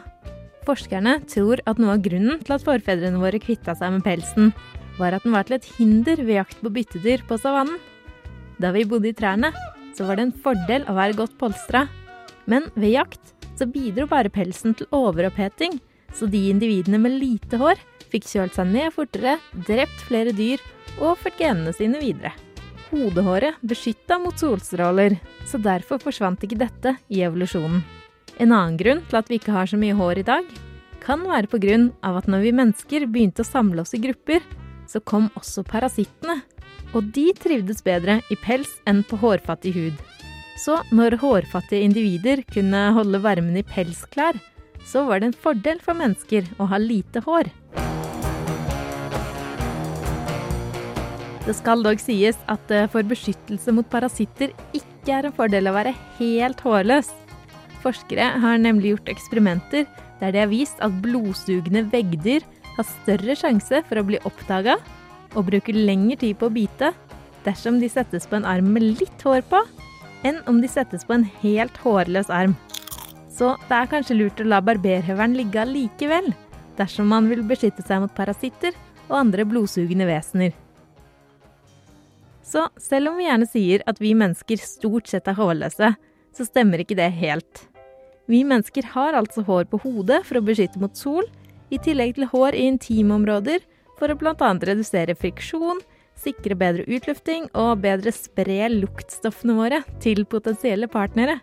Forskerne 0.67 1.17
tror 1.25 1.61
at 1.65 1.79
noe 1.81 1.95
av 1.95 2.03
grunnen 2.05 2.41
til 2.45 2.55
at 2.55 2.65
forfedrene 2.65 3.21
våre 3.21 3.41
kvitta 3.41 3.73
seg 3.77 3.95
med 3.95 4.05
pelsen, 4.05 4.51
var 4.99 5.15
at 5.17 5.25
den 5.25 5.33
var 5.33 5.47
til 5.47 5.57
et 5.57 5.69
hinder 5.77 6.21
ved 6.21 6.37
jakt 6.37 6.59
på 6.61 6.71
byttedyr 6.73 7.23
på 7.27 7.37
savannen. 7.41 7.79
Da 8.61 8.69
vi 8.75 8.85
bodde 8.85 9.09
i 9.09 9.15
trærne, 9.17 9.49
så 9.97 10.05
var 10.05 10.19
det 10.19 10.27
en 10.27 10.35
fordel 10.43 10.85
å 10.85 10.95
være 10.97 11.17
godt 11.17 11.37
polstra. 11.39 11.87
Men 12.45 12.67
ved 12.75 12.93
jakt 12.93 13.33
så 13.57 13.65
bidro 13.69 14.05
bare 14.09 14.29
pelsen 14.33 14.75
til 14.77 14.89
overoppheting, 14.95 15.79
så 16.13 16.27
de 16.29 16.49
individene 16.51 16.99
med 17.01 17.17
lite 17.21 17.57
hår 17.61 17.81
fikk 18.11 18.27
kjølt 18.27 18.57
seg 18.57 18.69
ned 18.69 18.93
fortere, 18.93 19.37
drept 19.67 20.05
flere 20.07 20.33
dyr 20.35 20.61
og 20.99 21.17
ført 21.21 21.39
genene 21.39 21.73
sine 21.75 22.01
videre. 22.03 22.33
Hodehåret 22.91 23.61
beskytta 23.63 24.17
mot 24.19 24.35
solstråler, 24.37 25.15
så 25.47 25.61
derfor 25.63 26.01
forsvant 26.03 26.43
ikke 26.43 26.59
dette 26.59 26.97
i 27.07 27.23
evolusjonen. 27.23 27.79
En 28.39 28.51
annen 28.51 28.77
grunn 28.79 29.01
til 29.09 29.19
at 29.19 29.29
vi 29.31 29.39
ikke 29.41 29.55
har 29.55 29.69
så 29.69 29.79
mye 29.79 29.97
hår 29.97 30.21
i 30.21 30.27
dag, 30.27 30.47
kan 31.01 31.23
være 31.25 31.49
på 31.49 31.59
grunn 31.61 31.89
av 32.05 32.19
at 32.21 32.29
når 32.29 32.45
vi 32.45 32.55
mennesker 32.55 33.07
begynte 33.09 33.43
å 33.43 33.47
samle 33.47 33.83
oss 33.83 33.95
i 33.97 34.01
grupper, 34.01 34.43
så 34.87 35.01
kom 35.01 35.29
også 35.39 35.63
parasittene. 35.67 36.41
Og 36.93 37.07
de 37.15 37.31
trivdes 37.37 37.81
bedre 37.83 38.19
i 38.31 38.37
pels 38.43 38.71
enn 38.89 39.01
på 39.07 39.19
hårfattig 39.21 39.73
hud. 39.75 40.01
Så 40.59 40.77
når 40.93 41.17
hårfattige 41.21 41.87
individer 41.87 42.43
kunne 42.51 42.89
holde 42.93 43.21
varmen 43.23 43.57
i 43.57 43.65
pelsklær, 43.65 44.37
så 44.85 45.05
var 45.07 45.21
det 45.21 45.31
en 45.31 45.41
fordel 45.45 45.79
for 45.81 45.97
mennesker 45.97 46.45
å 46.59 46.67
ha 46.69 46.79
lite 46.81 47.23
hår. 47.25 47.49
Det 51.41 51.55
skal 51.57 51.81
dog 51.81 51.97
sies 52.01 52.37
at 52.51 52.73
for 52.93 53.07
beskyttelse 53.07 53.73
mot 53.73 53.87
parasitter 53.89 54.53
ikke 54.77 55.15
er 55.15 55.29
en 55.29 55.33
fordel 55.33 55.71
å 55.71 55.73
være 55.73 55.95
helt 56.19 56.61
hårløs. 56.61 57.09
Forskere 57.81 58.27
har 58.43 58.61
nemlig 58.61 58.95
gjort 58.95 59.11
eksperimenter 59.15 59.87
der 60.21 60.33
de 60.33 60.43
har 60.43 60.51
vist 60.51 60.81
at 60.85 60.97
blodsugende 61.01 61.83
veggdyr 61.89 62.45
har 62.75 62.87
større 62.87 63.35
sjanse 63.37 63.81
for 63.87 63.99
å 63.99 64.05
bli 64.07 64.19
oppdaga 64.27 64.77
og 65.35 65.47
bruker 65.47 65.77
lengre 65.77 66.19
tid 66.21 66.37
på 66.39 66.49
å 66.49 66.53
bite 66.53 66.91
dersom 67.45 67.79
de 67.81 67.89
settes 67.89 68.27
på 68.29 68.37
en 68.37 68.45
arm 68.45 68.69
med 68.75 68.85
litt 68.99 69.25
hår 69.25 69.41
på, 69.49 69.63
enn 70.27 70.37
om 70.49 70.59
de 70.61 70.69
settes 70.69 71.07
på 71.07 71.15
en 71.15 71.25
helt 71.41 71.77
hårløs 71.81 72.29
arm. 72.29 72.53
Så 73.31 73.55
det 73.69 73.77
er 73.77 73.89
kanskje 73.89 74.19
lurt 74.19 74.41
å 74.43 74.45
la 74.45 74.59
barberhøvelen 74.61 75.39
ligge 75.39 75.63
allikevel, 75.63 76.29
dersom 76.77 77.09
man 77.09 77.29
vil 77.31 77.41
beskytte 77.47 77.81
seg 77.85 78.03
mot 78.03 78.13
parasitter 78.13 78.75
og 79.07 79.17
andre 79.23 79.47
blodsugende 79.47 80.05
vesener. 80.09 80.53
Så 82.45 82.67
selv 82.81 83.11
om 83.11 83.17
vi 83.17 83.25
gjerne 83.25 83.47
sier 83.49 83.83
at 83.87 84.01
vi 84.03 84.13
mennesker 84.17 84.61
stort 84.61 85.09
sett 85.09 85.29
er 85.31 85.39
hårløse, 85.39 85.93
så 86.31 86.47
stemmer 86.47 86.83
ikke 86.83 86.99
det 86.99 87.09
helt. 87.17 87.65
Vi 88.29 88.43
mennesker 88.47 88.85
har 88.93 89.17
altså 89.17 89.43
hår 89.47 89.67
på 89.71 89.79
hodet 89.83 90.21
for 90.27 90.39
å 90.39 90.45
beskytte 90.45 90.81
mot 90.81 90.95
sol, 90.97 91.25
i 91.71 91.79
tillegg 91.79 92.17
til 92.17 92.27
hår 92.31 92.57
i 92.57 92.67
intimområder 92.67 93.63
for 93.99 94.11
å 94.11 94.17
bl.a. 94.19 94.51
redusere 94.67 95.15
friksjon, 95.15 95.79
sikre 96.19 96.57
bedre 96.59 96.85
utlufting 96.91 97.47
og 97.57 97.81
bedre 97.85 98.11
spre 98.13 98.67
luktstoffene 98.73 99.55
våre 99.57 99.81
til 100.03 100.25
potensielle 100.29 100.89
partnere. 100.91 101.39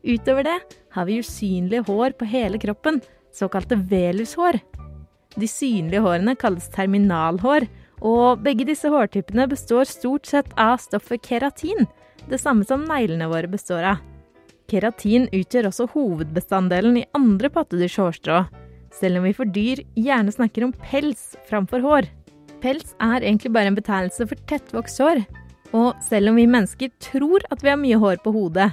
Utover 0.00 0.46
det 0.48 0.58
har 0.96 1.06
vi 1.06 1.20
usynlige 1.20 1.84
hår 1.86 2.16
på 2.18 2.28
hele 2.30 2.58
kroppen, 2.62 3.00
såkalte 3.36 3.76
velushår. 3.90 4.58
De 5.36 5.46
synlige 5.46 6.02
hårene 6.02 6.34
kalles 6.38 6.70
terminalhår, 6.74 7.68
og 8.00 8.40
begge 8.42 8.64
disse 8.64 8.88
hårtypene 8.90 9.44
består 9.50 9.84
stort 9.86 10.26
sett 10.26 10.48
av 10.58 10.80
stoffet 10.80 11.20
keratin, 11.26 11.84
det 12.30 12.40
samme 12.40 12.64
som 12.66 12.86
neglene 12.88 13.28
våre 13.30 13.50
består 13.50 13.84
av. 13.92 14.09
Keratin 14.70 15.26
utgjør 15.34 15.66
også 15.70 15.88
hovedbestanddelen 15.90 17.00
i 17.00 17.06
andre 17.18 17.50
pattedyrs 17.50 17.96
hårstrå, 17.98 18.44
selv 18.94 19.18
om 19.18 19.26
vi 19.26 19.34
for 19.34 19.50
dyr 19.50 19.82
gjerne 19.98 20.30
snakker 20.34 20.66
om 20.66 20.74
pels 20.84 21.32
framfor 21.48 21.82
hår. 21.82 22.06
Pels 22.62 22.92
er 23.02 23.24
egentlig 23.24 23.50
bare 23.54 23.72
en 23.72 23.78
betegnelse 23.78 24.28
for 24.30 24.44
tettvokst 24.50 25.02
hår, 25.02 25.24
og 25.74 25.98
selv 26.06 26.30
om 26.30 26.38
vi 26.38 26.46
mennesker 26.50 26.92
tror 27.02 27.42
at 27.50 27.64
vi 27.64 27.72
har 27.72 27.80
mye 27.80 27.98
hår 27.98 28.22
på 28.22 28.34
hodet, 28.34 28.68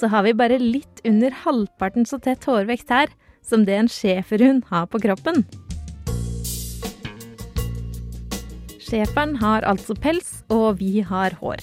så 0.00 0.08
har 0.08 0.24
vi 0.24 0.32
bare 0.36 0.60
litt 0.60 1.04
under 1.08 1.34
halvparten 1.44 2.08
så 2.08 2.16
tett 2.22 2.48
hårvekst 2.48 2.92
her 2.92 3.12
som 3.44 3.66
det 3.68 3.76
en 3.76 3.92
schæferhund 3.92 4.64
har 4.72 4.88
på 4.88 5.02
kroppen. 5.04 5.44
Schæferen 8.80 9.36
har 9.40 9.64
altså 9.68 9.96
pels, 9.96 10.40
og 10.52 10.80
vi 10.80 11.00
har 11.04 11.36
hår. 11.40 11.60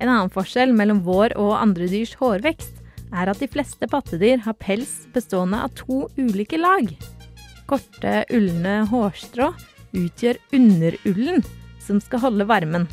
En 0.00 0.08
annen 0.08 0.32
forskjell 0.32 0.72
mellom 0.76 1.02
vår 1.04 1.36
og 1.40 1.58
andre 1.60 1.88
dyrs 1.90 2.14
hårvekst 2.20 2.79
er 3.10 3.30
at 3.30 3.40
de 3.42 3.48
fleste 3.50 3.88
pattedyr 3.90 4.42
har 4.44 4.56
pels 4.60 5.06
bestående 5.14 5.60
av 5.64 5.74
to 5.78 6.04
ulike 6.18 6.60
lag. 6.60 6.90
Korte, 7.70 8.24
ulne 8.34 8.80
hårstrå 8.90 9.50
utgjør 9.96 10.38
underullen, 10.56 11.44
som 11.82 12.00
skal 12.02 12.22
holde 12.24 12.46
varmen. 12.46 12.86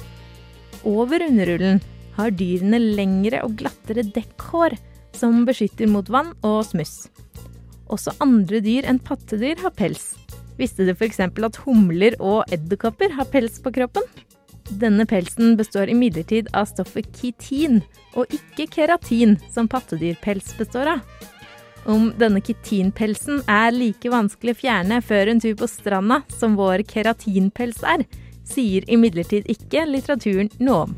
Over 0.88 1.24
underullen 1.26 1.82
har 2.18 2.34
dyrene 2.34 2.80
lengre 2.82 3.44
og 3.46 3.58
glattere 3.60 4.06
dekkhår, 4.16 4.78
som 5.18 5.46
beskytter 5.48 5.90
mot 5.90 6.10
vann 6.14 6.34
og 6.46 6.64
smuss. 6.66 7.08
Også 7.94 8.14
andre 8.24 8.62
dyr 8.62 8.88
enn 8.90 9.02
pattedyr 9.02 9.62
har 9.64 9.74
pels. 9.78 10.16
Visste 10.58 10.88
du 10.88 10.94
f.eks. 10.96 11.22
at 11.22 11.60
humler 11.66 12.18
og 12.18 12.50
edderkopper 12.54 13.14
har 13.14 13.30
pels 13.30 13.60
på 13.62 13.74
kroppen? 13.76 14.06
Denne 14.70 15.06
pelsen 15.08 15.56
består 15.58 15.90
imidlertid 15.90 16.50
av 16.54 16.68
stoffet 16.68 17.08
kitin, 17.16 17.82
og 18.20 18.28
ikke 18.34 18.68
keratin, 18.74 19.38
som 19.54 19.70
pattedyrpels 19.72 20.54
består 20.60 20.92
av. 20.98 21.04
Om 21.88 22.10
denne 22.20 22.42
kitinpelsen 22.44 23.46
er 23.48 23.72
like 23.72 24.12
vanskelig 24.12 24.58
å 24.58 24.62
fjerne 24.62 25.02
før 25.06 25.32
en 25.32 25.40
tur 25.44 25.56
på 25.56 25.70
stranda 25.72 26.20
som 26.36 26.58
vår 26.60 26.84
keratinpels 26.90 27.80
er, 27.88 28.04
sier 28.48 28.84
imidlertid 28.92 29.48
ikke 29.52 29.86
litteraturen 29.88 30.52
noe 30.60 30.88
om. 30.88 30.98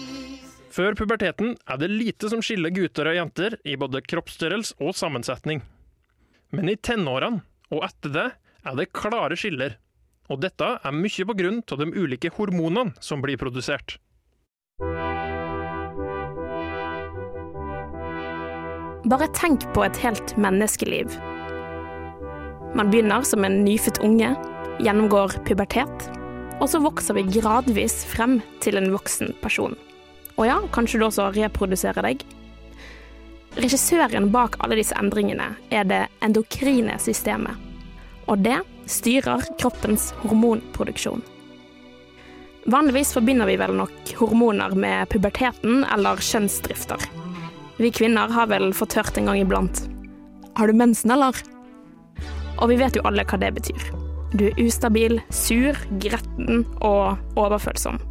Før 0.71 0.95
puberteten 0.95 1.57
er 1.67 1.79
det 1.81 1.89
lite 1.91 2.29
som 2.31 2.39
skiller 2.43 2.71
gutter 2.71 3.09
og 3.11 3.17
jenter 3.17 3.57
i 3.67 3.75
både 3.79 3.99
kroppsstørrelse 4.07 4.77
og 4.79 4.95
sammensetning. 4.95 5.59
Men 6.55 6.71
i 6.71 6.77
tenårene 6.79 7.43
og 7.71 7.83
etter 7.87 8.13
det 8.15 8.27
er 8.67 8.77
det 8.77 8.91
klare 8.95 9.35
skiller, 9.39 9.75
og 10.31 10.39
dette 10.45 10.69
er 10.79 10.95
mye 10.95 11.27
på 11.27 11.35
grunn 11.35 11.59
av 11.59 11.81
de 11.81 11.89
ulike 11.91 12.31
hormonene 12.37 12.95
som 13.03 13.23
blir 13.23 13.39
produsert. 13.41 13.97
Bare 19.11 19.27
tenk 19.35 19.65
på 19.75 19.83
et 19.83 19.99
helt 20.05 20.35
menneskeliv. 20.39 21.11
Man 22.77 22.91
begynner 22.93 23.25
som 23.27 23.43
en 23.43 23.63
nyfødt 23.65 23.99
unge, 24.05 24.35
gjennomgår 24.79 25.41
pubertet, 25.47 26.11
og 26.61 26.69
så 26.71 26.79
vokser 26.79 27.17
vi 27.17 27.27
gradvis 27.41 28.05
frem 28.07 28.39
til 28.63 28.79
en 28.79 28.93
voksen 28.93 29.33
person. 29.43 29.75
Og 30.41 30.47
ja, 30.49 30.57
kanskje 30.73 30.97
du 30.97 31.05
også 31.05 31.27
reproduserer 31.35 32.01
deg. 32.01 32.23
Regissøren 33.61 34.31
bak 34.33 34.55
alle 34.63 34.79
disse 34.79 34.95
endringene 34.97 35.51
er 35.69 35.85
det 35.85 35.99
endokrine 36.25 36.95
systemet. 37.03 37.59
Og 38.25 38.41
det 38.41 38.57
styrer 38.89 39.43
kroppens 39.61 40.09
hormonproduksjon. 40.23 41.21
Vanligvis 42.73 43.13
forbinder 43.13 43.49
vi 43.49 43.57
vel 43.61 43.75
nok 43.77 44.13
hormoner 44.17 44.73
med 44.77 45.09
puberteten 45.13 45.83
eller 45.93 46.21
kjønnsdrifter. 46.25 47.05
Vi 47.77 47.91
kvinner 47.93 48.33
har 48.33 48.49
vel 48.49 48.71
fått 48.77 48.97
hørt 48.97 49.17
en 49.17 49.29
gang 49.29 49.41
iblant 49.41 49.85
Har 50.57 50.67
du 50.67 50.73
mensen, 50.73 51.11
eller? 51.11 51.37
Og 52.57 52.69
vi 52.69 52.77
vet 52.81 52.97
jo 52.97 53.05
alle 53.05 53.25
hva 53.25 53.37
det 53.41 53.53
betyr. 53.57 53.91
Du 54.33 54.47
er 54.49 54.57
ustabil, 54.61 55.19
sur, 55.29 55.77
gretten 56.01 56.65
og 56.81 57.17
overfølsom. 57.37 58.01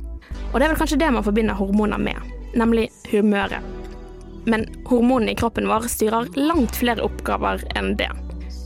Og 0.51 0.59
det 0.59 0.67
er 0.67 0.73
vel 0.73 0.81
kanskje 0.81 0.99
det 0.99 1.11
man 1.15 1.27
forbinder 1.27 1.59
hormoner 1.59 2.01
med, 2.03 2.19
nemlig 2.59 2.89
humøret. 3.13 3.63
Men 4.51 4.67
hormonene 4.89 5.35
i 5.35 5.39
kroppen 5.39 5.69
vår 5.71 5.87
styrer 5.93 6.31
langt 6.39 6.79
flere 6.81 7.05
oppgaver 7.05 7.63
enn 7.79 7.93
det. 8.01 8.09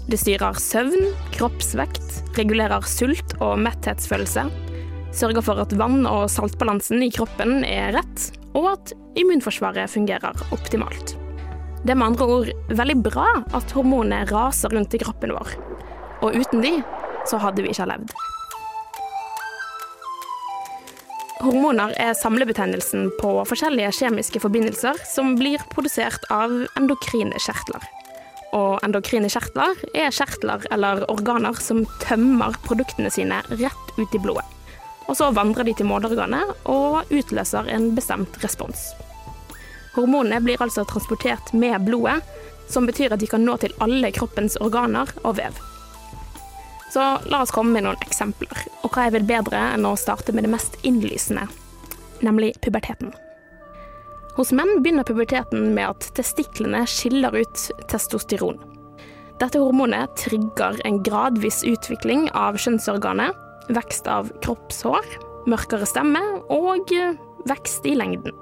Det 0.08 0.20
styrer 0.20 0.56
søvn, 0.60 1.10
kroppsvekt, 1.34 2.22
regulerer 2.38 2.84
sult 2.88 3.36
og 3.40 3.58
metthetsfølelse, 3.64 4.46
sørger 5.14 5.44
for 5.44 5.60
at 5.62 5.74
vann- 5.78 6.08
og 6.08 6.26
saltbalansen 6.32 7.04
i 7.04 7.12
kroppen 7.14 7.62
er 7.68 7.94
rett, 7.96 8.30
og 8.54 8.70
at 8.74 8.94
immunforsvaret 9.20 9.90
fungerer 9.90 10.44
optimalt. 10.54 11.16
Det 11.84 11.92
er 11.92 12.00
med 12.00 12.14
andre 12.14 12.28
ord 12.32 12.52
veldig 12.72 13.00
bra 13.04 13.28
at 13.52 13.74
hormonene 13.76 14.24
raser 14.30 14.72
rundt 14.72 14.94
i 14.96 15.02
kroppen 15.02 15.34
vår. 15.36 15.56
Og 16.24 16.38
uten 16.40 16.64
de, 16.64 16.78
så 17.28 17.40
hadde 17.42 17.64
vi 17.64 17.74
ikke 17.74 17.88
levd. 17.90 18.14
Hormoner 21.44 21.92
er 22.00 22.14
samlebetegnelsen 22.16 23.10
på 23.18 23.30
forskjellige 23.44 23.90
kjemiske 23.98 24.40
forbindelser 24.40 24.96
som 25.04 25.34
blir 25.36 25.60
produsert 25.74 26.24
av 26.32 26.54
endokrine 26.78 27.36
kjertler. 27.36 27.84
Og 28.56 28.78
endokrine 28.86 29.28
kjertler 29.28 29.76
er 29.92 30.14
kjertler 30.14 30.64
eller 30.72 31.04
organer 31.12 31.58
som 31.60 31.82
tømmer 32.00 32.56
produktene 32.64 33.12
sine 33.12 33.42
rett 33.50 33.92
ut 33.98 34.16
i 34.16 34.22
blodet. 34.24 34.46
Og 35.04 35.18
så 35.18 35.28
vandrer 35.36 35.68
de 35.68 35.74
til 35.76 35.90
måleorganet 35.90 36.64
og 36.64 37.12
utløser 37.12 37.68
en 37.76 37.90
bestemt 37.98 38.40
respons. 38.40 38.94
Hormonene 39.98 40.40
blir 40.40 40.64
altså 40.64 40.86
transportert 40.88 41.52
med 41.52 41.76
blodet, 41.84 42.22
som 42.72 42.88
betyr 42.88 43.12
at 43.12 43.20
de 43.20 43.28
kan 43.28 43.44
nå 43.44 43.58
til 43.60 43.76
alle 43.84 44.14
kroppens 44.16 44.56
organer 44.64 45.12
og 45.20 45.36
vev. 45.42 45.60
Så 46.94 47.18
la 47.26 47.40
oss 47.42 47.50
komme 47.50 47.74
med 47.74 47.88
noen 47.88 48.02
eksempler. 48.06 48.54
Og 48.86 48.92
hva 48.94 49.08
er 49.08 49.14
vel 49.16 49.24
bedre 49.26 49.58
enn 49.74 49.86
å 49.88 49.96
starte 49.98 50.30
med 50.30 50.46
det 50.46 50.52
mest 50.52 50.76
innlysende, 50.86 51.48
nemlig 52.22 52.52
puberteten. 52.62 53.10
Hos 54.36 54.52
menn 54.54 54.76
begynner 54.78 55.06
puberteten 55.06 55.72
med 55.74 55.88
at 55.88 56.06
testiklene 56.14 56.84
skiller 56.86 57.34
ut 57.34 57.64
testosteron. 57.90 58.62
Dette 59.42 59.58
hormonet 59.58 60.14
trigger 60.22 60.78
en 60.86 61.02
gradvis 61.02 61.64
utvikling 61.66 62.28
av 62.30 62.60
kjønnsorganet, 62.62 63.34
vekst 63.74 64.06
av 64.06 64.30
kroppshår, 64.46 65.10
mørkere 65.50 65.90
stemme 65.90 66.22
og 66.46 66.94
vekst 67.50 67.90
i 67.90 67.98
lengden. 67.98 68.38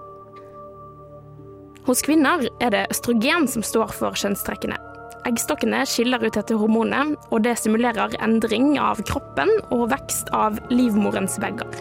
Hos 1.89 2.05
kvinner 2.05 2.45
er 2.61 2.77
det 2.77 2.89
østrogen 2.93 3.49
som 3.49 3.65
står 3.65 3.97
for 3.97 4.13
kjønnstrekkene. 4.13 4.92
Eggstokkene 5.23 5.85
skiller 5.87 6.25
ut 6.27 6.35
dette 6.35 6.57
hormonet, 6.59 7.15
og 7.31 7.45
det 7.45 7.55
stimulerer 7.61 8.17
endring 8.25 8.75
av 8.83 8.99
kroppen 9.07 9.53
og 9.71 9.85
vekst 9.93 10.33
av 10.35 10.59
livmorens 10.73 11.39
vegger. 11.43 11.79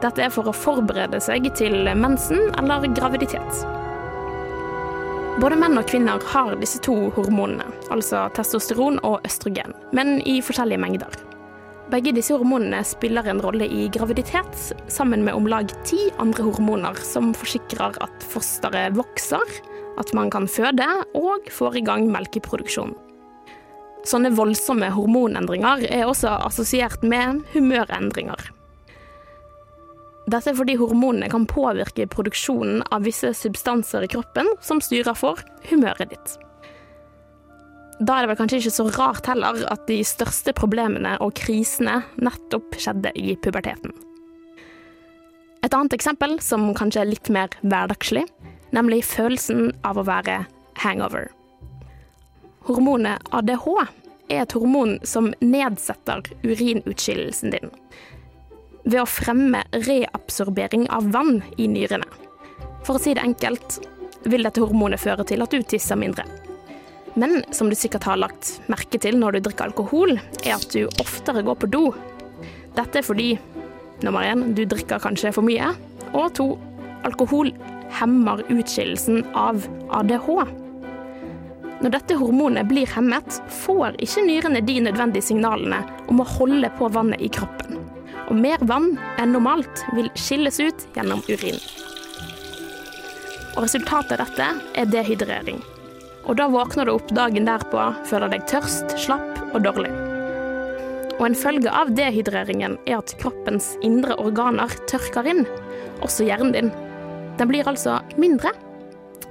Dette 0.00 0.24
er 0.24 0.32
for 0.32 0.48
å 0.48 0.56
forberede 0.56 1.20
seg 1.20 1.50
til 1.58 1.82
mensen 1.98 2.48
eller 2.56 2.86
graviditet. 2.96 3.64
Både 5.38 5.58
menn 5.60 5.76
og 5.78 5.86
kvinner 5.90 6.22
har 6.32 6.56
disse 6.58 6.80
to 6.82 6.96
hormonene, 7.14 7.66
altså 7.94 8.24
testosteron 8.34 8.96
og 9.06 9.20
østrogen, 9.28 9.76
men 9.94 10.16
i 10.24 10.40
forskjellige 10.42 10.82
mengder. 10.82 11.20
Begge 11.92 12.14
disse 12.16 12.36
hormonene 12.36 12.80
spiller 12.84 13.28
en 13.28 13.40
rolle 13.44 13.68
i 13.68 13.86
graviditet, 13.92 14.72
sammen 14.92 15.22
med 15.28 15.36
om 15.36 15.46
lag 15.48 15.70
ti 15.88 16.08
andre 16.20 16.48
hormoner 16.48 16.96
som 17.04 17.30
forsikrer 17.36 18.00
at 18.04 18.26
fosteret 18.32 18.96
vokser, 18.96 19.60
at 19.98 20.14
man 20.16 20.30
kan 20.32 20.48
føde 20.50 20.86
og 21.18 21.48
får 21.52 21.80
i 21.80 21.84
gang 21.86 22.08
melkeproduksjon. 22.12 22.94
Sånne 24.08 24.30
voldsomme 24.32 24.88
hormonendringer 24.94 25.84
er 25.90 26.06
også 26.08 26.30
assosiert 26.46 27.02
med 27.02 27.42
humørendringer. 27.52 28.52
Dette 30.28 30.52
er 30.52 30.56
fordi 30.58 30.76
hormonene 30.76 31.30
kan 31.32 31.46
påvirke 31.48 32.06
produksjonen 32.12 32.82
av 32.92 33.06
visse 33.08 33.30
substanser 33.36 34.04
i 34.04 34.10
kroppen 34.12 34.50
som 34.64 34.82
styrer 34.84 35.16
for 35.16 35.40
humøret 35.70 36.12
ditt. 36.12 36.34
Da 37.98 38.14
er 38.14 38.24
det 38.24 38.30
vel 38.30 38.38
kanskje 38.38 38.60
ikke 38.60 38.74
så 38.76 38.84
rart 38.94 39.26
heller 39.26 39.64
at 39.72 39.88
de 39.88 39.96
største 40.06 40.52
problemene 40.54 41.16
og 41.24 41.32
krisene 41.40 42.02
nettopp 42.22 42.76
skjedde 42.78 43.10
i 43.18 43.34
puberteten. 43.42 43.94
Et 45.66 45.74
annet 45.74 45.96
eksempel, 45.96 46.36
som 46.44 46.70
kanskje 46.78 47.02
er 47.02 47.10
litt 47.10 47.28
mer 47.34 47.50
hverdagslig, 47.64 48.22
nemlig 48.74 49.04
følelsen 49.08 49.72
av 49.86 50.00
å 50.00 50.06
være 50.08 50.42
hangover. 50.82 51.30
Hormonet 52.68 53.24
ADH 53.32 53.66
er 54.28 54.42
et 54.42 54.54
hormon 54.56 54.98
som 55.08 55.30
nedsetter 55.40 56.26
urinutskillelsen 56.44 57.54
din 57.54 57.72
ved 58.88 59.02
å 59.02 59.08
fremme 59.08 59.62
reabsorbering 59.74 60.86
av 60.94 61.10
vann 61.12 61.42
i 61.60 61.66
nyrene. 61.68 62.06
For 62.86 62.96
å 62.96 63.02
si 63.02 63.12
det 63.16 63.24
enkelt 63.24 63.80
vil 64.28 64.46
dette 64.46 64.62
hormonet 64.62 65.02
føre 65.02 65.26
til 65.28 65.44
at 65.44 65.52
du 65.52 65.60
tisser 65.60 65.98
mindre. 66.00 66.24
Men 67.18 67.42
som 67.52 67.68
du 67.68 67.76
sikkert 67.76 68.06
har 68.08 68.20
lagt 68.20 68.54
merke 68.70 69.00
til 69.02 69.18
når 69.20 69.36
du 69.36 69.48
drikker 69.48 69.68
alkohol, 69.68 70.14
er 70.44 70.54
at 70.56 70.68
du 70.72 70.86
oftere 71.02 71.44
går 71.44 71.58
på 71.60 71.70
do. 71.72 71.84
Dette 72.76 73.00
er 73.00 73.04
fordi 73.04 73.32
nummer 74.06 74.24
én, 74.24 74.52
du 74.54 74.62
drikker 74.64 75.02
kanskje 75.02 75.34
for 75.34 75.44
mye, 75.44 75.72
og 76.14 76.30
to, 76.38 76.52
alkohol 77.04 77.50
hemmer 77.96 78.42
utskillelsen 78.52 79.24
av 79.36 79.66
ADH. 79.90 80.28
Når 81.78 81.94
dette 81.94 82.16
hormonet 82.18 82.66
blir 82.66 82.90
hemmet, 82.90 83.38
får 83.62 83.96
ikke 84.02 84.24
nyrene 84.26 84.62
de 84.66 84.80
nødvendige 84.88 85.28
signalene 85.28 85.84
om 86.10 86.22
å 86.22 86.26
holde 86.36 86.70
på 86.78 86.90
vannet 86.90 87.22
i 87.22 87.30
kroppen. 87.30 87.78
Og 88.28 88.36
mer 88.36 88.60
vann 88.66 88.96
enn 89.18 89.32
normalt 89.32 89.84
vil 89.96 90.10
skilles 90.18 90.58
ut 90.58 90.88
gjennom 90.96 91.22
urin. 91.30 91.60
Og 93.54 93.64
resultatet 93.64 94.18
av 94.18 94.26
dette 94.26 94.48
er 94.78 94.90
dehydrering. 94.90 95.62
Og 96.28 96.36
da 96.36 96.48
våkner 96.50 96.86
du 96.86 96.92
opp 96.92 97.08
dagen 97.14 97.46
derpå, 97.48 97.80
føler 98.10 98.34
deg 98.34 98.44
tørst, 98.50 98.98
slapp 99.00 99.54
og 99.54 99.62
dårlig. 99.64 99.94
Og 101.18 101.24
en 101.26 101.38
følge 101.38 101.70
av 101.74 101.94
dehydreringen 101.98 102.76
er 102.86 103.00
at 103.00 103.14
kroppens 103.22 103.72
indre 103.86 104.18
organer 104.22 104.70
tørker 104.90 105.26
inn, 105.30 105.46
også 106.04 106.26
hjernen 106.28 106.54
din. 106.54 106.70
Den 107.38 107.50
blir 107.50 107.68
altså 107.70 108.00
mindre. 108.18 108.52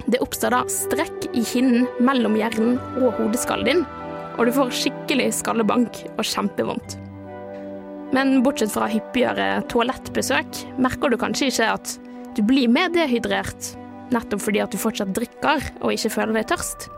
Det 0.08 0.20
oppstår 0.24 0.54
da 0.54 0.62
strekk 0.72 1.28
i 1.36 1.44
kinnen 1.44 1.88
mellom 2.00 2.38
hjernen 2.38 2.78
og 3.02 3.18
hodeskallen 3.18 3.68
din, 3.68 3.82
og 4.38 4.46
du 4.48 4.54
får 4.54 4.72
skikkelig 4.76 5.28
skallebank 5.40 6.00
og 6.14 6.24
kjempevondt. 6.24 6.96
Men 8.16 8.38
bortsett 8.44 8.72
fra 8.72 8.88
hyppigere 8.88 9.58
toalettbesøk, 9.68 10.62
merker 10.80 11.12
du 11.12 11.18
kanskje 11.20 11.50
ikke 11.50 11.72
at 11.74 11.96
du 12.38 12.40
blir 12.46 12.70
mer 12.72 12.88
dehydrert 12.94 13.74
nettopp 14.14 14.40
fordi 14.40 14.62
at 14.62 14.72
du 14.72 14.80
fortsatt 14.80 15.12
drikker 15.16 15.64
og 15.82 15.92
ikke 15.92 16.12
føler 16.14 16.38
deg 16.38 16.48
tørst. 16.52 16.88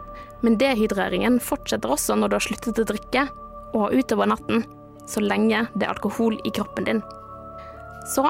Men 0.45 0.59
dehydreringen 0.61 1.41
fortsetter 1.43 1.91
også 1.91 2.17
når 2.17 2.31
du 2.31 2.37
har 2.39 2.45
sluttet 2.47 2.79
å 2.81 2.87
drikke, 2.89 3.27
og 3.77 3.95
utover 3.95 4.31
natten, 4.31 4.65
så 5.07 5.23
lenge 5.23 5.67
det 5.75 5.87
er 5.87 5.93
alkohol 5.93 6.39
i 6.47 6.53
kroppen 6.55 6.87
din. 6.89 7.03
Så, 8.11 8.25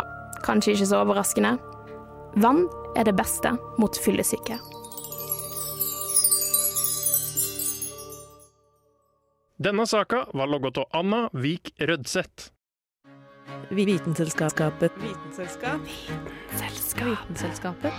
kanskje 0.44 0.74
ikke 0.74 0.88
så 0.90 1.02
overraskende, 1.04 1.54
vann 2.36 2.68
er 2.96 3.04
det 3.04 3.16
beste 3.18 3.56
mot 3.78 3.96
fyllesyke. 3.96 4.58
Denne 9.60 9.86
saka 9.86 10.24
var 10.32 10.46
logget 10.48 10.78
av 10.80 10.86
Anna 10.96 11.28
Vik 11.32 11.74
Rødseth. 11.78 12.48
Vitenselskapet. 13.70 14.92
Vitenselskap. 15.02 15.80
Vitenselskapet. 16.50 17.92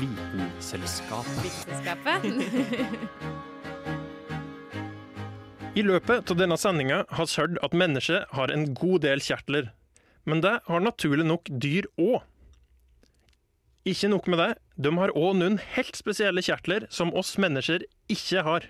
Vitenselskapet. 0.00 1.42
Vitenselskapet. 1.42 2.22
I 5.76 5.82
løpet 5.84 6.30
av 6.32 6.38
denne 6.38 6.56
sendinga 6.56 7.02
har 7.12 7.26
vi 7.28 7.36
hørt 7.42 7.58
at 7.66 7.74
mennesket 7.76 8.30
har 8.32 8.48
en 8.48 8.70
god 8.78 9.02
del 9.04 9.20
kjertler. 9.20 9.68
Men 10.24 10.40
det 10.40 10.54
har 10.64 10.80
naturlig 10.80 11.26
nok 11.28 11.50
dyr 11.50 11.84
òg. 12.00 12.22
Ikke 13.86 14.08
nok 14.10 14.24
med 14.26 14.40
det, 14.42 14.52
de 14.82 14.90
har 14.98 15.12
òg 15.14 15.36
noen 15.38 15.60
helt 15.76 15.94
spesielle 15.94 16.42
kjertler 16.42 16.88
som 16.90 17.12
oss 17.14 17.36
mennesker 17.38 17.84
ikke 18.10 18.42
har. 18.42 18.64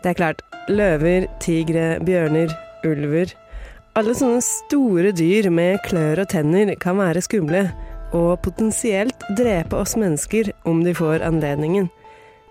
Det 0.00 0.08
er 0.08 0.16
klart, 0.16 0.40
løver, 0.72 1.26
tigre, 1.44 1.98
bjørner, 2.08 2.54
ulver 2.88 3.34
Alle 3.98 4.14
sånne 4.16 4.40
store 4.40 5.10
dyr 5.12 5.50
med 5.52 5.82
klør 5.84 6.22
og 6.22 6.30
tenner 6.32 6.72
kan 6.80 6.96
være 6.96 7.20
skumle, 7.26 7.66
og 8.16 8.38
potensielt 8.46 9.26
drepe 9.36 9.76
oss 9.76 9.98
mennesker 10.00 10.48
om 10.64 10.80
de 10.86 10.94
får 10.96 11.20
anledningen. 11.26 11.90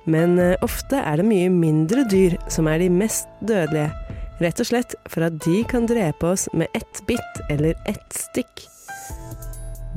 Men 0.05 0.37
eh, 0.37 0.53
ofte 0.61 1.01
er 1.01 1.17
det 1.17 1.25
mye 1.31 1.49
mindre 1.49 2.05
dyr 2.11 2.37
som 2.51 2.69
er 2.69 2.83
de 2.83 2.91
mest 2.93 3.31
dødelige. 3.41 4.18
Rett 4.39 4.61
og 4.63 4.69
slett 4.69 4.95
for 5.11 5.25
at 5.27 5.35
de 5.43 5.63
kan 5.67 5.87
drepe 5.89 6.29
oss 6.31 6.47
med 6.55 6.71
ett 6.77 7.01
bitt 7.07 7.41
eller 7.51 7.75
ett 7.89 8.15
stikk. 8.15 8.63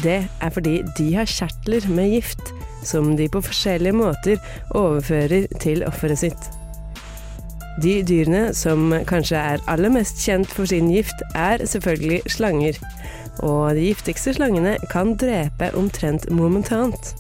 Det 0.03 0.19
er 0.27 0.51
fordi 0.51 0.81
de 0.99 1.13
har 1.15 1.31
kjertler 1.31 1.87
med 1.93 2.11
gift, 2.17 2.43
som 2.83 3.13
de 3.17 3.29
på 3.31 3.43
forskjellige 3.45 3.95
måter 3.95 4.41
overfører 4.75 5.47
til 5.63 5.85
offeret 5.87 6.25
sitt. 6.25 6.49
De 7.81 8.01
dyrene 8.05 8.51
som 8.57 8.91
kanskje 9.09 9.39
er 9.39 9.63
aller 9.71 9.95
mest 9.95 10.19
kjent 10.27 10.51
for 10.51 10.67
sin 10.69 10.91
gift, 10.93 11.23
er 11.39 11.63
selvfølgelig 11.63 12.21
slanger. 12.35 12.83
Og 13.47 13.79
de 13.79 13.87
giftigste 13.93 14.35
slangene 14.37 14.75
kan 14.91 15.15
drepe 15.17 15.71
omtrent 15.79 16.27
momentant. 16.35 17.15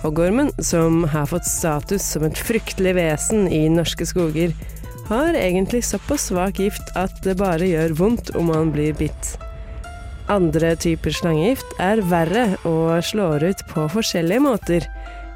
Hoggormen, 0.00 0.48
som 0.64 1.04
har 1.12 1.28
fått 1.28 1.44
status 1.44 2.08
som 2.16 2.24
et 2.24 2.40
fryktelig 2.40 2.96
vesen 2.96 3.44
i 3.52 3.66
norske 3.68 4.08
skoger, 4.08 4.56
har 5.10 5.34
egentlig 5.34 5.82
såpass 5.84 6.28
svak 6.30 6.60
gift 6.62 6.92
at 6.98 7.16
det 7.26 7.36
bare 7.40 7.66
gjør 7.66 7.96
vondt 7.98 8.30
om 8.38 8.50
man 8.52 8.70
blir 8.74 8.94
bitt. 8.94 9.34
Andre 10.30 10.76
typer 10.78 11.10
slangegift 11.10 11.72
er 11.82 12.02
verre 12.06 12.44
og 12.68 13.02
slår 13.02 13.48
ut 13.50 13.64
på 13.72 13.88
forskjellige 13.90 14.44
måter. 14.44 14.86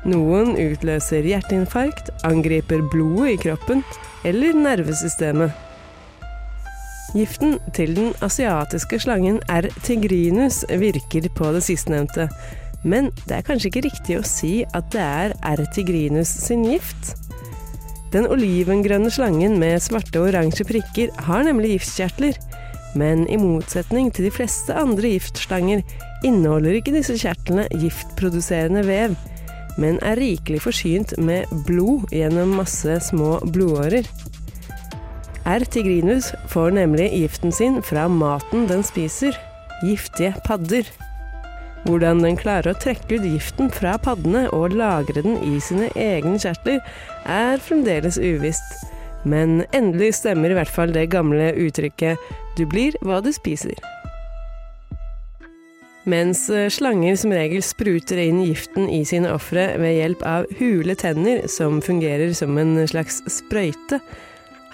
Noen 0.06 0.52
utløser 0.60 1.26
hjerteinfarkt, 1.26 2.12
angriper 2.28 2.84
blodet 2.92 3.32
i 3.32 3.40
kroppen 3.48 3.82
eller 4.24 4.54
nervesystemet. 4.54 5.50
Giften 7.14 7.58
til 7.74 7.94
den 7.94 8.14
asiatiske 8.26 9.00
slangen 9.02 9.40
R. 9.50 9.66
tigrinus 9.86 10.62
virker 10.70 11.26
på 11.34 11.50
det 11.54 11.62
sistnevnte, 11.66 12.28
men 12.84 13.10
det 13.24 13.38
er 13.38 13.46
kanskje 13.46 13.70
ikke 13.70 13.86
riktig 13.88 14.18
å 14.18 14.26
si 14.26 14.54
at 14.74 14.90
det 14.94 15.02
er 15.02 15.36
R. 15.54 15.66
tigrinus 15.74 16.30
sin 16.46 16.66
gift? 16.68 17.14
Den 18.14 18.28
olivengrønne 18.30 19.10
slangen 19.10 19.56
med 19.58 19.80
svarte 19.82 20.20
og 20.20 20.28
oransje 20.28 20.62
prikker 20.68 21.10
har 21.26 21.42
nemlig 21.42 21.72
giftkjertler, 21.74 22.36
men 22.94 23.24
i 23.26 23.38
motsetning 23.40 24.12
til 24.14 24.28
de 24.28 24.34
fleste 24.36 24.74
andre 24.78 25.16
giftslanger 25.16 25.82
inneholder 26.22 26.78
ikke 26.78 26.94
disse 26.94 27.16
kjertlene 27.18 27.66
giftproduserende 27.82 28.84
vev, 28.86 29.16
men 29.82 29.98
er 30.06 30.20
rikelig 30.20 30.62
forsynt 30.62 31.16
med 31.18 31.50
blod 31.66 32.06
gjennom 32.14 32.54
masse 32.60 33.00
små 33.08 33.40
blodårer. 33.50 34.06
R. 35.44 35.66
tigrinus 35.66 36.30
får 36.54 36.70
nemlig 36.78 37.10
giften 37.16 37.52
sin 37.52 37.82
fra 37.82 38.06
maten 38.08 38.68
den 38.70 38.86
spiser, 38.86 39.34
giftige 39.82 40.36
padder. 40.46 40.86
Hvordan 41.84 42.22
den 42.24 42.38
klarer 42.40 42.72
å 42.72 42.80
trekke 42.80 43.18
ut 43.18 43.26
giften 43.28 43.68
fra 43.68 43.98
paddene 44.00 44.46
og 44.56 44.72
lagre 44.72 45.20
den 45.20 45.36
i 45.44 45.58
sine 45.60 45.90
egne 46.00 46.38
kjertler, 46.40 46.80
er 47.28 47.60
fremdeles 47.60 48.16
uvisst. 48.16 48.86
Men 49.28 49.62
endelig 49.76 50.14
stemmer 50.20 50.52
i 50.52 50.56
hvert 50.56 50.72
fall 50.72 50.92
det 50.96 51.10
gamle 51.12 51.52
uttrykket 51.52 52.16
'du 52.56 52.64
blir 52.64 52.96
hva 53.04 53.20
du 53.20 53.28
spiser'. 53.32 53.80
Mens 56.04 56.50
eh, 56.52 56.68
slanger 56.68 57.16
som 57.16 57.32
regel 57.32 57.62
spruter 57.64 58.20
inn 58.20 58.42
giften 58.44 58.90
i 58.92 59.04
sine 59.08 59.30
ofre 59.32 59.70
ved 59.80 59.96
hjelp 59.96 60.24
av 60.28 60.44
hule 60.58 60.96
tenner 61.00 61.46
som 61.48 61.80
fungerer 61.84 62.32
som 62.36 62.58
en 62.60 62.76
slags 62.88 63.22
sprøyte, 63.28 64.00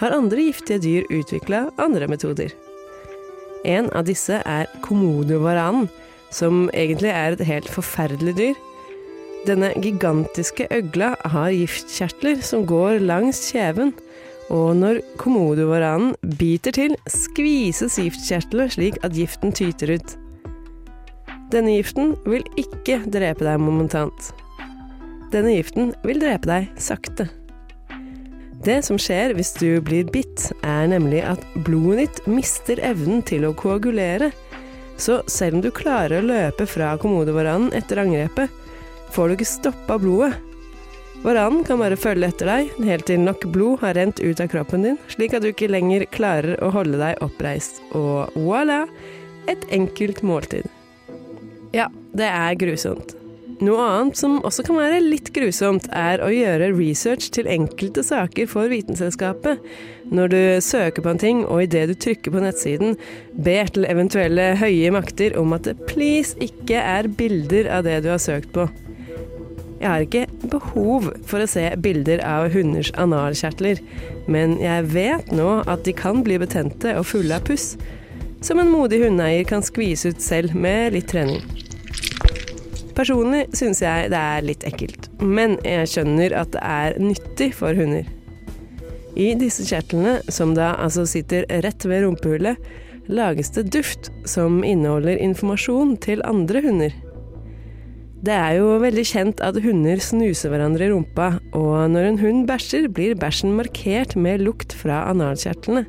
har 0.01 0.16
andre 0.16 0.46
giftige 0.49 0.83
dyr 0.83 1.07
utvikla 1.11 1.68
andre 1.79 2.09
metoder. 2.11 2.51
En 3.64 3.90
av 3.94 4.07
disse 4.09 4.40
er 4.42 4.66
komodovaranen, 4.83 5.90
som 6.35 6.69
egentlig 6.75 7.11
er 7.12 7.37
et 7.37 7.47
helt 7.47 7.71
forferdelig 7.71 8.37
dyr. 8.38 8.61
Denne 9.49 9.71
gigantiske 9.81 10.66
øgla 10.75 11.14
har 11.33 11.53
giftkjertler 11.55 12.43
som 12.45 12.66
går 12.69 13.01
langs 13.01 13.40
kjeven, 13.53 13.95
og 14.51 14.75
når 14.81 15.01
komodovaranen 15.21 16.16
biter 16.38 16.75
til, 16.75 16.97
skvises 17.09 17.97
giftkjertlene 18.03 18.69
slik 18.75 18.99
at 19.07 19.14
giften 19.16 19.55
tyter 19.55 19.95
ut. 19.97 20.16
Denne 21.51 21.77
giften 21.79 22.14
vil 22.29 22.45
ikke 22.61 23.01
drepe 23.11 23.47
deg 23.47 23.62
momentant. 23.62 24.31
Denne 25.33 25.55
giften 25.57 25.95
vil 26.07 26.21
drepe 26.23 26.51
deg 26.51 26.69
sakte. 26.83 27.31
Det 28.61 28.83
som 28.85 28.99
skjer 29.01 29.33
hvis 29.38 29.55
du 29.57 29.81
blir 29.81 30.05
bitt, 30.12 30.51
er 30.66 30.90
nemlig 30.93 31.23
at 31.25 31.40
blodet 31.64 32.03
ditt 32.03 32.27
mister 32.29 32.83
evnen 32.85 33.23
til 33.25 33.47
å 33.49 33.55
koagulere. 33.57 34.29
Så 35.00 35.22
selv 35.26 35.56
om 35.56 35.64
du 35.64 35.70
klarer 35.72 36.20
å 36.20 36.26
løpe 36.28 36.66
fra 36.68 36.92
komodovaranen 37.00 37.72
etter 37.76 38.02
angrepet, 38.02 38.52
får 39.14 39.30
du 39.30 39.38
ikke 39.38 39.48
stoppa 39.48 39.96
blodet. 40.00 40.34
Varanen 41.20 41.64
kan 41.68 41.80
bare 41.80 41.98
følge 42.00 42.30
etter 42.30 42.48
deg 42.48 42.70
helt 42.86 43.04
til 43.08 43.20
nok 43.20 43.42
blod 43.52 43.82
har 43.82 43.96
rent 43.98 44.20
ut 44.20 44.40
av 44.40 44.48
kroppen 44.52 44.86
din, 44.86 45.00
slik 45.12 45.34
at 45.36 45.44
du 45.44 45.50
ikke 45.50 45.68
lenger 45.68 46.06
klarer 46.12 46.56
å 46.64 46.70
holde 46.72 47.00
deg 47.00 47.20
oppreist. 47.24 47.82
Og 47.92 48.32
voilà! 48.36 48.86
Et 49.48 49.64
enkelt 49.72 50.20
måltid. 50.22 50.68
Ja, 51.76 51.88
det 52.16 52.28
er 52.28 52.60
grusomt. 52.60 53.19
Noe 53.61 53.81
annet 53.85 54.16
som 54.16 54.38
også 54.40 54.64
kan 54.64 54.79
være 54.79 55.03
litt 55.05 55.27
grusomt, 55.37 55.85
er 55.92 56.23
å 56.25 56.31
gjøre 56.33 56.70
research 56.73 57.27
til 57.37 57.49
enkelte 57.51 58.01
saker 58.07 58.49
for 58.49 58.73
Vitenselskapet. 58.73 59.61
Når 60.09 60.33
du 60.33 60.40
søker 60.64 61.05
på 61.05 61.12
en 61.12 61.20
ting, 61.20 61.42
og 61.44 61.66
idet 61.66 61.90
du 61.90 61.92
trykker 61.92 62.33
på 62.33 62.40
nettsiden, 62.40 62.96
ber 63.37 63.68
til 63.68 63.85
eventuelle 63.85 64.55
høye 64.62 64.94
makter 64.96 65.37
om 65.37 65.53
at 65.53 65.68
det 65.68 65.77
please 65.90 66.40
ikke 66.40 66.81
er 66.81 67.11
bilder 67.20 67.68
av 67.77 67.85
det 67.85 67.99
du 68.07 68.09
har 68.14 68.23
søkt 68.25 68.49
på. 68.57 68.64
Jeg 69.81 69.88
har 69.88 70.09
ikke 70.09 70.49
behov 70.57 71.12
for 71.29 71.44
å 71.44 71.49
se 71.49 71.68
bilder 71.85 72.25
av 72.25 72.49
hunders 72.57 72.94
analkjertler, 73.01 73.85
men 74.25 74.57
jeg 74.61 74.88
vet 74.96 75.33
nå 75.37 75.61
at 75.68 75.85
de 75.85 75.96
kan 75.96 76.25
bli 76.25 76.40
betente 76.40 76.96
og 76.96 77.11
fulle 77.12 77.37
av 77.37 77.44
puss, 77.49 77.75
som 78.40 78.61
en 78.61 78.73
modig 78.73 79.05
hundeeier 79.05 79.44
kan 79.44 79.61
skvise 79.64 80.14
ut 80.14 80.25
selv 80.25 80.57
med 80.57 80.96
litt 80.96 81.12
trening. 81.12 81.44
Personlig 83.00 83.46
syns 83.56 83.78
jeg 83.80 84.10
det 84.12 84.18
er 84.20 84.42
litt 84.44 84.64
ekkelt, 84.68 85.06
men 85.24 85.54
jeg 85.64 85.88
skjønner 85.88 86.34
at 86.36 86.50
det 86.52 86.60
er 86.60 86.98
nyttig 87.00 87.46
for 87.56 87.72
hunder. 87.72 88.04
I 89.16 89.30
disse 89.40 89.64
kjertlene, 89.64 90.18
som 90.28 90.52
da 90.52 90.74
altså 90.76 91.06
sitter 91.08 91.46
rett 91.64 91.86
ved 91.88 92.04
rumpehullet, 92.04 92.60
lages 93.08 93.54
det 93.56 93.70
duft 93.72 94.10
som 94.28 94.60
inneholder 94.60 95.16
informasjon 95.16 95.96
til 96.04 96.20
andre 96.28 96.60
hunder. 96.66 96.92
Det 98.20 98.36
er 98.36 98.58
jo 98.58 98.76
veldig 98.84 99.06
kjent 99.08 99.40
at 99.48 99.62
hunder 99.64 100.04
snuser 100.04 100.52
hverandre 100.52 100.90
i 100.90 100.92
rumpa, 100.92 101.32
og 101.56 101.88
når 101.96 102.10
en 102.10 102.20
hund 102.20 102.46
bæsjer, 102.52 102.92
blir 102.92 103.16
bæsjen 103.16 103.56
markert 103.56 104.12
med 104.12 104.44
lukt 104.44 104.76
fra 104.76 105.06
analkjertlene. 105.08 105.86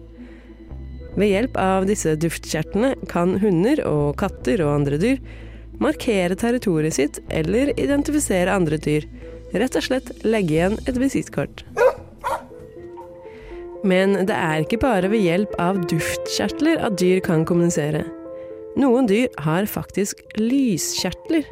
Ved 1.19 1.27
hjelp 1.27 1.59
av 1.59 1.91
disse 1.91 2.15
duftkjertlene 2.23 2.95
kan 3.11 3.35
hunder 3.43 3.83
og 3.83 4.13
katter 4.23 4.63
og 4.63 4.77
andre 4.79 5.03
dyr 5.03 5.25
markere 5.81 6.37
territoriet 6.39 6.97
sitt 6.97 7.19
eller 7.29 7.73
identifisere 7.79 8.53
andre 8.53 8.79
dyr. 8.81 9.07
Rett 9.51 9.75
og 9.75 9.83
slett 9.83 10.11
legge 10.23 10.55
igjen 10.55 10.77
et 10.87 10.99
visittkort. 11.01 11.65
Men 13.83 14.13
det 14.29 14.35
er 14.37 14.61
ikke 14.61 14.79
bare 14.81 15.09
ved 15.09 15.25
hjelp 15.25 15.55
av 15.61 15.79
duftkjertler 15.89 16.83
at 16.85 16.99
dyr 17.01 17.21
kan 17.25 17.45
kommunisere. 17.49 18.05
Noen 18.79 19.09
dyr 19.09 19.27
har 19.41 19.65
faktisk 19.67 20.21
lyskjertler. 20.39 21.47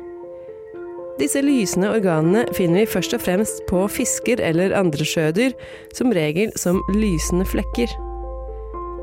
Disse 1.20 1.42
lysende 1.44 1.90
organene 1.92 2.46
finner 2.56 2.86
vi 2.86 2.92
først 2.94 3.18
og 3.18 3.26
fremst 3.26 3.66
på 3.68 3.82
fisker 3.92 4.40
eller 4.40 4.76
andre 4.78 5.04
sjødyr, 5.04 5.58
som 5.92 6.14
regel 6.16 6.54
som 6.56 6.80
lysende 6.96 7.48
flekker. 7.50 7.92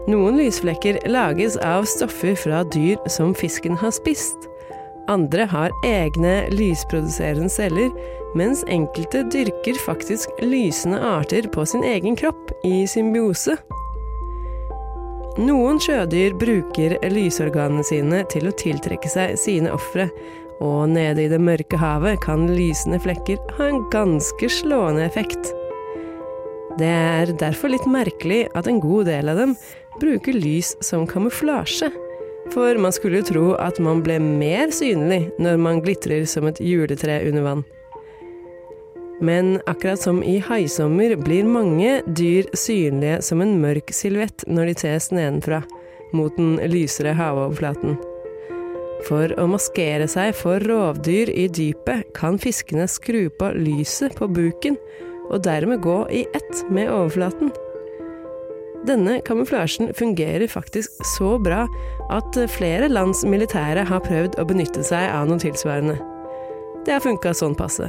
Noen 0.08 0.38
lysflekker 0.38 1.02
lages 1.10 1.58
av 1.66 1.84
stoffer 1.90 2.38
fra 2.38 2.62
dyr 2.72 2.96
som 3.10 3.34
fisken 3.36 3.76
har 3.82 3.92
spist. 3.92 4.46
Andre 5.08 5.46
har 5.46 5.74
egne 5.86 6.48
lysproduserende 6.50 7.50
celler, 7.52 7.92
mens 8.36 8.64
enkelte 8.68 9.22
dyrker 9.30 9.78
faktisk 9.84 10.32
lysende 10.42 10.98
arter 10.98 11.46
på 11.52 11.64
sin 11.66 11.84
egen 11.86 12.18
kropp 12.18 12.50
i 12.66 12.82
symbiose. 12.90 13.54
Noen 15.36 15.78
sjødyr 15.82 16.34
bruker 16.40 16.96
lysorganene 17.12 17.84
sine 17.84 18.22
til 18.32 18.48
å 18.48 18.54
tiltrekke 18.56 19.10
seg 19.12 19.36
sine 19.38 19.72
ofre, 19.76 20.08
og 20.64 20.88
nede 20.88 21.26
i 21.26 21.30
det 21.30 21.40
mørke 21.42 21.78
havet 21.78 22.22
kan 22.24 22.46
lysende 22.48 22.98
flekker 23.04 23.38
ha 23.58 23.68
en 23.68 23.82
ganske 23.92 24.48
slående 24.50 25.04
effekt. 25.04 25.52
Det 26.80 26.88
er 26.88 27.30
derfor 27.40 27.72
litt 27.72 27.86
merkelig 27.88 28.46
at 28.56 28.66
en 28.68 28.80
god 28.80 29.06
del 29.08 29.30
av 29.32 29.38
dem 29.40 29.54
bruker 30.00 30.36
lys 30.36 30.74
som 30.84 31.06
kamuflasje. 31.08 31.92
For 32.54 32.78
man 32.78 32.94
skulle 32.94 33.20
jo 33.20 33.28
tro 33.30 33.46
at 33.60 33.80
man 33.82 34.02
ble 34.06 34.18
mer 34.22 34.70
synlig 34.74 35.26
når 35.42 35.58
man 35.60 35.80
glitrer 35.84 36.26
som 36.30 36.46
et 36.50 36.60
juletre 36.62 37.20
under 37.28 37.46
vann. 37.46 37.64
Men 39.20 39.56
akkurat 39.66 40.00
som 40.00 40.20
i 40.24 40.36
haisommer 40.44 41.16
blir 41.16 41.48
mange 41.48 42.02
dyr 42.18 42.50
synlige 42.52 43.22
som 43.24 43.40
en 43.40 43.56
mørk 43.62 43.92
silhuett 43.96 44.44
når 44.48 44.70
de 44.70 44.76
ses 44.82 45.08
nedenfra, 45.14 45.62
mot 46.12 46.36
den 46.36 46.58
lysere 46.68 47.16
havoverflaten. 47.16 47.96
For 49.06 49.32
å 49.40 49.46
maskere 49.48 50.08
seg 50.10 50.34
for 50.36 50.60
rovdyr 50.64 51.30
i 51.32 51.46
dypet 51.52 52.12
kan 52.16 52.40
fiskene 52.40 52.88
skru 52.90 53.26
på 53.38 53.52
lyset 53.56 54.16
på 54.18 54.28
buken, 54.28 54.76
og 55.30 55.42
dermed 55.44 55.82
gå 55.84 56.02
i 56.12 56.26
ett 56.36 56.64
med 56.70 56.90
overflaten. 56.92 57.50
Denne 58.86 59.18
kamuflasjen 59.26 59.94
fungerer 59.98 60.46
faktisk 60.46 60.90
så 61.16 61.36
bra 61.42 61.64
at 62.12 62.36
flere 62.54 62.86
lands 62.88 63.24
militære 63.26 63.82
har 63.88 64.04
prøvd 64.04 64.36
å 64.38 64.44
benytte 64.46 64.84
seg 64.86 65.08
av 65.10 65.26
noe 65.26 65.42
tilsvarende. 65.42 65.96
Det 66.86 66.94
har 66.94 67.02
funka 67.02 67.32
sånn 67.34 67.56
passe. 67.58 67.88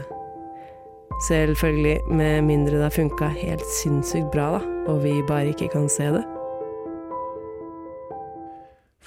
Selvfølgelig 1.28 2.00
med 2.10 2.48
mindre 2.48 2.80
det 2.80 2.88
har 2.88 2.96
funka 2.96 3.30
helt 3.36 3.66
sinnssykt 3.78 4.32
bra, 4.34 4.58
da, 4.58 4.74
og 4.90 5.04
vi 5.06 5.14
bare 5.30 5.54
ikke 5.54 5.70
kan 5.76 5.86
se 5.92 6.10
det. 6.18 6.24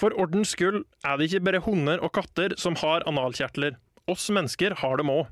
For 0.00 0.14
ordens 0.14 0.54
skyld 0.54 0.84
er 1.02 1.18
det 1.18 1.28
ikke 1.28 1.44
bare 1.50 1.64
hunder 1.66 2.00
og 2.06 2.14
katter 2.16 2.54
som 2.58 2.78
har 2.80 3.02
analkjertler. 3.10 3.74
Oss 4.10 4.30
mennesker 4.30 4.78
har 4.78 4.98
dem 5.02 5.10
òg. 5.10 5.26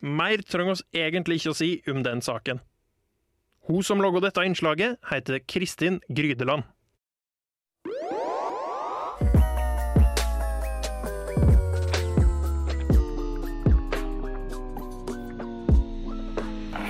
Mer 0.00 0.40
trenger 0.46 0.78
oss 0.78 0.86
egentlig 0.94 1.42
ikke 1.42 1.52
å 1.52 1.58
si 1.58 1.72
om 1.90 2.04
den 2.06 2.22
saken. 2.24 2.62
Hun 3.70 3.84
som 3.86 4.00
laga 4.02 4.18
dette 4.18 4.42
innslaget, 4.42 4.96
heter 5.12 5.38
Kristin 5.46 6.00
Grydeland. 6.08 6.62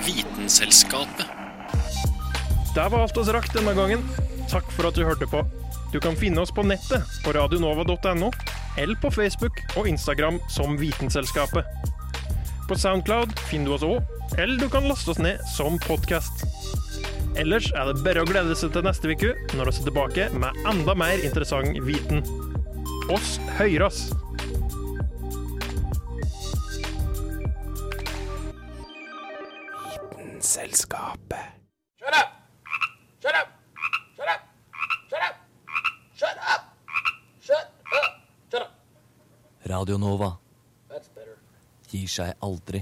Vitenselskapet. 0.05 1.25
Det 2.73 2.89
var 2.89 2.97
alt 3.03 3.17
oss 3.17 3.29
rakk 3.29 3.51
denne 3.53 3.75
gangen. 3.77 4.01
Takk 4.49 4.65
for 4.73 4.89
at 4.89 4.97
du 4.97 5.03
hørte 5.05 5.29
på. 5.29 5.43
Du 5.93 5.99
kan 6.01 6.17
finne 6.17 6.41
oss 6.41 6.49
på 6.49 6.65
nettet 6.65 7.05
på 7.21 7.35
radionova.no, 7.37 8.31
eller 8.81 8.97
på 9.03 9.13
Facebook 9.13 9.61
og 9.77 9.85
Instagram 9.91 10.41
som 10.49 10.73
Vitenselskapet. 10.81 11.61
På 12.65 12.73
Soundcloud 12.73 13.37
finner 13.51 13.69
du 13.69 13.77
oss 13.77 13.85
òg, 13.85 14.20
eller 14.37 14.57
du 14.57 14.69
kan 14.69 14.87
laste 14.87 15.11
oss 15.11 15.21
ned 15.21 15.43
som 15.55 15.79
podkast. 15.87 16.45
Ellers 17.39 17.69
er 17.71 17.87
det 17.91 18.03
bare 18.03 18.23
å 18.23 18.27
glede 18.27 18.55
seg 18.59 18.73
til 18.75 18.83
neste 18.85 19.11
uke, 19.11 19.35
når 19.55 19.71
vi 19.71 19.77
er 19.77 19.87
tilbake 19.87 20.27
med 20.35 20.65
enda 20.67 20.95
mer 20.97 21.23
interessant 21.23 21.79
viten. 21.87 22.25
Oss 23.11 23.37
høyres! 23.59 24.09
Vitenselskapet. 30.41 31.37
Shut 31.99 32.15
up! 32.17 32.29
Shut 33.21 33.35
up! 33.35 33.47
Shut 34.15 34.27
up! 34.27 34.41
Shut 35.09 35.21
up! 35.21 35.35
Shut 36.17 36.37
up! 36.37 36.61
Shut 37.41 37.65
up! 37.93 38.11
Shut 38.51 38.61
up! 38.61 38.71
Radio 39.69 39.97
Nova. 39.97 40.37
gir 41.91 42.07
seg 42.07 42.33
aldri. 42.41 42.81